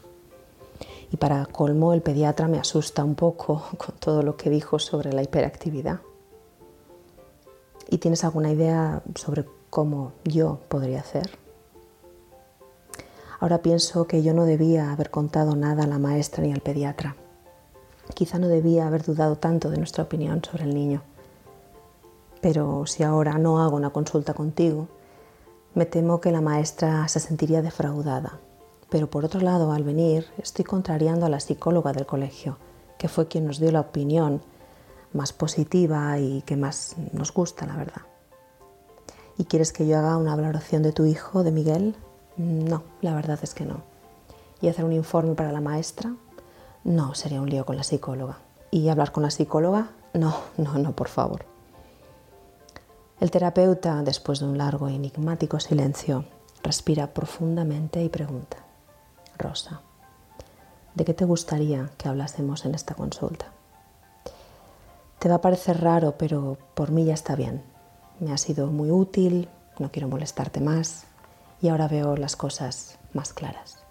Y 1.12 1.18
para 1.18 1.47
colmo, 1.47 1.94
el 1.94 2.03
pediatra 2.03 2.49
me 2.49 2.59
asusta 2.59 3.05
un 3.05 3.14
poco 3.14 3.62
con 3.79 3.94
todo 4.01 4.25
lo 4.25 4.37
que 4.37 4.51
dijo 4.51 4.81
sobre 4.81 5.12
la 5.12 5.23
hiperactividad. 5.23 6.01
¿Y 7.88 7.99
tienes 7.99 8.25
alguna 8.25 8.51
idea 8.51 9.03
sobre 9.14 9.44
cómo 9.71 10.11
yo 10.25 10.59
podría 10.68 10.99
hacer? 10.99 11.31
Ahora 13.38 13.62
pienso 13.62 14.09
que 14.09 14.25
yo 14.25 14.35
no 14.35 14.47
debía 14.47 14.90
haber 14.90 15.11
contado 15.11 15.55
nada 15.55 15.85
a 15.85 15.87
la 15.87 16.01
maestra 16.01 16.42
ni 16.42 16.53
al 16.53 16.61
pediatra. 16.61 17.14
Quizá 18.14 18.40
no 18.40 18.49
debía 18.49 18.88
haber 18.88 19.05
dudado 19.05 19.37
tanto 19.37 19.71
de 19.71 19.77
nuestra 19.77 20.03
opinión 20.03 20.42
sobre 20.42 20.64
el 20.64 20.75
niño. 20.75 21.05
Pero 22.40 22.87
si 22.87 23.03
ahora 23.03 23.38
no 23.38 23.61
hago 23.61 23.77
una 23.77 23.90
consulta 23.90 24.35
contigo, 24.35 24.88
me 25.74 25.87
temo 25.87 26.20
que 26.20 26.33
la 26.33 26.40
maestra 26.40 27.07
se 27.09 27.20
sentiría 27.20 27.62
defraudada. 27.62 28.38
Pero 28.90 29.11
por 29.11 29.24
otro 29.24 29.40
lado, 29.40 29.72
al 29.72 29.85
venir, 29.85 30.27
estoy 30.38 30.64
contrariando 30.64 31.27
a 31.27 31.29
la 31.29 31.40
psicóloga 31.40 31.92
del 31.92 32.07
colegio, 32.07 32.57
que 32.96 33.09
fue 33.09 33.29
quien 33.29 33.46
nos 33.46 33.59
dio 33.59 33.70
la 33.70 33.81
opinión 33.81 34.40
más 35.12 35.33
positiva 35.33 36.18
y 36.18 36.42
que 36.42 36.57
más 36.57 36.96
nos 37.12 37.33
gusta, 37.33 37.66
la 37.66 37.77
verdad. 37.77 38.03
¿Y 39.37 39.44
quieres 39.44 39.72
que 39.72 39.87
yo 39.87 39.98
haga 39.98 40.16
una 40.16 40.35
valoración 40.35 40.83
de 40.83 40.92
tu 40.92 41.05
hijo, 41.05 41.44
de 41.44 41.53
Miguel? 41.53 41.94
No, 42.37 42.83
la 43.03 43.14
verdad 43.14 43.38
es 43.42 43.55
que 43.55 43.64
no. 43.64 43.83
¿Y 44.61 44.68
hacer 44.68 44.85
un 44.85 44.92
informe 44.92 45.35
para 45.35 45.53
la 45.53 45.61
maestra? 45.61 46.14
No, 46.85 47.14
sería 47.14 47.40
un 47.40 47.51
lío 47.51 47.64
con 47.64 47.77
la 47.77 47.85
psicóloga. 47.85 48.38
¿Y 48.70 48.88
hablar 48.88 49.12
con 49.12 49.22
la 49.22 49.31
psicóloga? 49.31 49.90
No, 50.14 50.35
no, 50.57 50.79
no, 50.79 50.92
por 50.92 51.09
favor. 51.09 51.44
El 53.20 53.33
terapeuta, 53.33 54.02
después 54.04 54.38
de 54.38 54.46
un 54.46 54.59
largo 54.59 54.87
e 54.87 54.94
enigmático 54.94 55.59
silencio, 55.59 56.24
respira 56.62 57.09
profundamente 57.09 58.00
y 58.02 58.09
pregunta, 58.09 58.59
Rosa, 59.37 59.81
¿de 60.94 61.04
qué 61.04 61.14
te 61.14 61.24
gustaría 61.24 61.90
que 61.98 62.09
hablásemos 62.09 62.64
en 62.64 62.76
esta 62.76 62.94
consulta? 62.94 63.46
Te 65.18 65.28
va 65.28 65.37
a 65.37 65.40
parecer 65.40 65.81
raro, 65.81 66.14
pero 66.16 66.59
por 66.74 66.92
mí 66.92 67.07
ya 67.07 67.14
está 67.14 67.35
bien. 67.35 67.64
Me 68.20 68.33
ha 68.33 68.38
sido 68.38 68.68
muy 68.68 68.92
útil, 68.92 69.48
no 69.81 69.90
quiero 69.90 70.07
molestarte 70.07 70.61
más 70.61 71.04
y 71.61 71.70
ahora 71.70 71.88
veo 71.88 72.16
las 72.16 72.37
cosas 72.37 72.98
más 73.12 73.33
claras. 73.33 73.88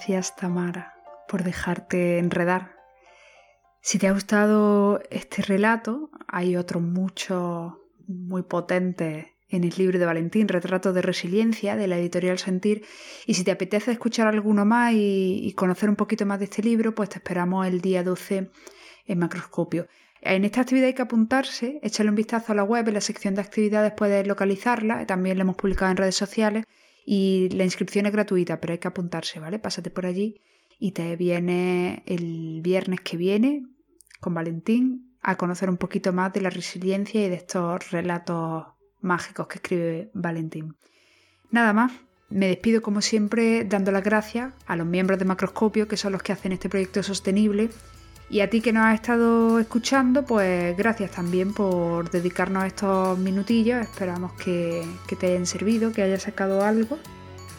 Gracias 0.00 0.34
Tamara 0.34 0.94
por 1.28 1.44
dejarte 1.44 2.16
enredar. 2.16 2.74
Si 3.82 3.98
te 3.98 4.08
ha 4.08 4.12
gustado 4.12 5.02
este 5.10 5.42
relato, 5.42 6.08
hay 6.26 6.56
otros 6.56 6.82
muchos 6.82 7.74
muy 8.06 8.42
potentes 8.42 9.26
en 9.50 9.64
el 9.64 9.74
libro 9.76 9.98
de 9.98 10.06
Valentín, 10.06 10.48
Retrato 10.48 10.94
de 10.94 11.02
Resiliencia, 11.02 11.76
de 11.76 11.86
la 11.86 11.98
editorial 11.98 12.38
Sentir. 12.38 12.82
Y 13.26 13.34
si 13.34 13.44
te 13.44 13.50
apetece 13.50 13.92
escuchar 13.92 14.26
alguno 14.26 14.64
más 14.64 14.94
y, 14.94 15.52
conocer 15.54 15.90
un 15.90 15.96
poquito 15.96 16.24
más 16.24 16.38
de 16.38 16.46
este 16.46 16.62
libro, 16.62 16.94
pues 16.94 17.10
te 17.10 17.18
esperamos 17.18 17.66
el 17.66 17.82
día 17.82 18.02
12 18.02 18.50
en 19.04 19.18
Macroscopio. 19.18 19.86
En 20.22 20.46
esta 20.46 20.62
actividad 20.62 20.86
hay 20.86 20.94
que 20.94 21.02
apuntarse, 21.02 21.78
echarle 21.82 22.08
un 22.08 22.16
vistazo 22.16 22.52
a 22.52 22.54
la 22.54 22.64
web, 22.64 22.88
en 22.88 22.94
la 22.94 23.02
sección 23.02 23.34
de 23.34 23.42
actividades 23.42 23.92
puedes 23.92 24.26
localizarla, 24.26 25.04
también 25.04 25.36
la 25.36 25.42
hemos 25.42 25.56
publicado 25.56 25.90
en 25.90 25.98
redes 25.98 26.16
sociales 26.16 26.64
y 27.04 27.48
la 27.50 27.64
inscripción 27.64 28.06
es 28.06 28.12
gratuita, 28.12 28.60
pero 28.60 28.72
hay 28.72 28.78
que 28.78 28.88
apuntarse, 28.88 29.40
¿vale? 29.40 29.58
Pásate 29.58 29.90
por 29.90 30.06
allí 30.06 30.40
y 30.78 30.92
te 30.92 31.16
viene 31.16 32.02
el 32.06 32.60
viernes 32.62 33.00
que 33.00 33.16
viene 33.16 33.66
con 34.20 34.34
Valentín 34.34 35.16
a 35.22 35.36
conocer 35.36 35.68
un 35.68 35.76
poquito 35.76 36.12
más 36.12 36.32
de 36.32 36.40
la 36.40 36.50
resiliencia 36.50 37.24
y 37.24 37.28
de 37.28 37.36
estos 37.36 37.90
relatos 37.90 38.66
mágicos 39.00 39.46
que 39.46 39.56
escribe 39.56 40.10
Valentín. 40.14 40.76
Nada 41.50 41.72
más, 41.72 41.92
me 42.30 42.46
despido 42.46 42.80
como 42.80 43.02
siempre 43.02 43.64
dando 43.64 43.90
las 43.90 44.04
gracias 44.04 44.54
a 44.66 44.76
los 44.76 44.86
miembros 44.86 45.18
de 45.18 45.24
Macroscopio, 45.24 45.88
que 45.88 45.96
son 45.96 46.12
los 46.12 46.22
que 46.22 46.32
hacen 46.32 46.52
este 46.52 46.68
proyecto 46.68 47.02
sostenible, 47.02 47.70
y 48.30 48.42
a 48.42 48.48
ti 48.48 48.60
que 48.60 48.72
nos 48.72 48.84
has 48.84 48.94
estado 48.94 49.58
escuchando, 49.58 50.24
pues 50.24 50.76
gracias 50.76 51.10
también 51.10 51.52
por 51.52 52.10
dedicarnos 52.10 52.64
estos 52.64 53.18
minutillos. 53.18 53.82
Esperamos 53.82 54.32
que, 54.34 54.86
te 55.18 55.26
hayan 55.26 55.46
servido, 55.46 55.92
que 55.92 56.02
hayas 56.02 56.22
sacado 56.22 56.64
algo. 56.64 56.96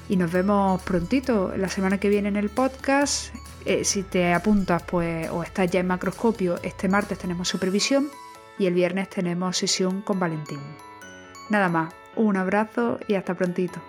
Y 0.08 0.16
nos 0.16 0.32
vemos 0.32 0.82
prontito, 0.84 1.54
la 1.58 1.68
semana 1.68 2.00
que 2.00 2.08
viene 2.08 2.30
en 2.30 2.38
el 2.38 2.50
podcast. 2.50 3.36
Eh, 3.66 3.84
si 3.84 4.04
te 4.04 4.34
apuntas 4.34 4.82
pues, 4.84 5.30
o 5.30 5.44
estás 5.44 5.70
ya 5.70 5.82
en 5.82 5.88
macroscopio, 5.88 6.56
este 6.64 6.88
martes 6.88 7.20
tenemos 7.20 7.50
supervisión 7.50 8.10
y 8.58 8.66
el 8.66 8.74
viernes 8.74 9.10
tenemos 9.10 9.58
sesión 9.58 10.02
con 10.02 10.20
Valentín. 10.20 10.62
Nada 11.50 11.68
más, 11.68 11.94
un 12.16 12.38
abrazo 12.38 12.98
y 13.10 13.16
hasta 13.16 13.34
prontito. 13.34 13.82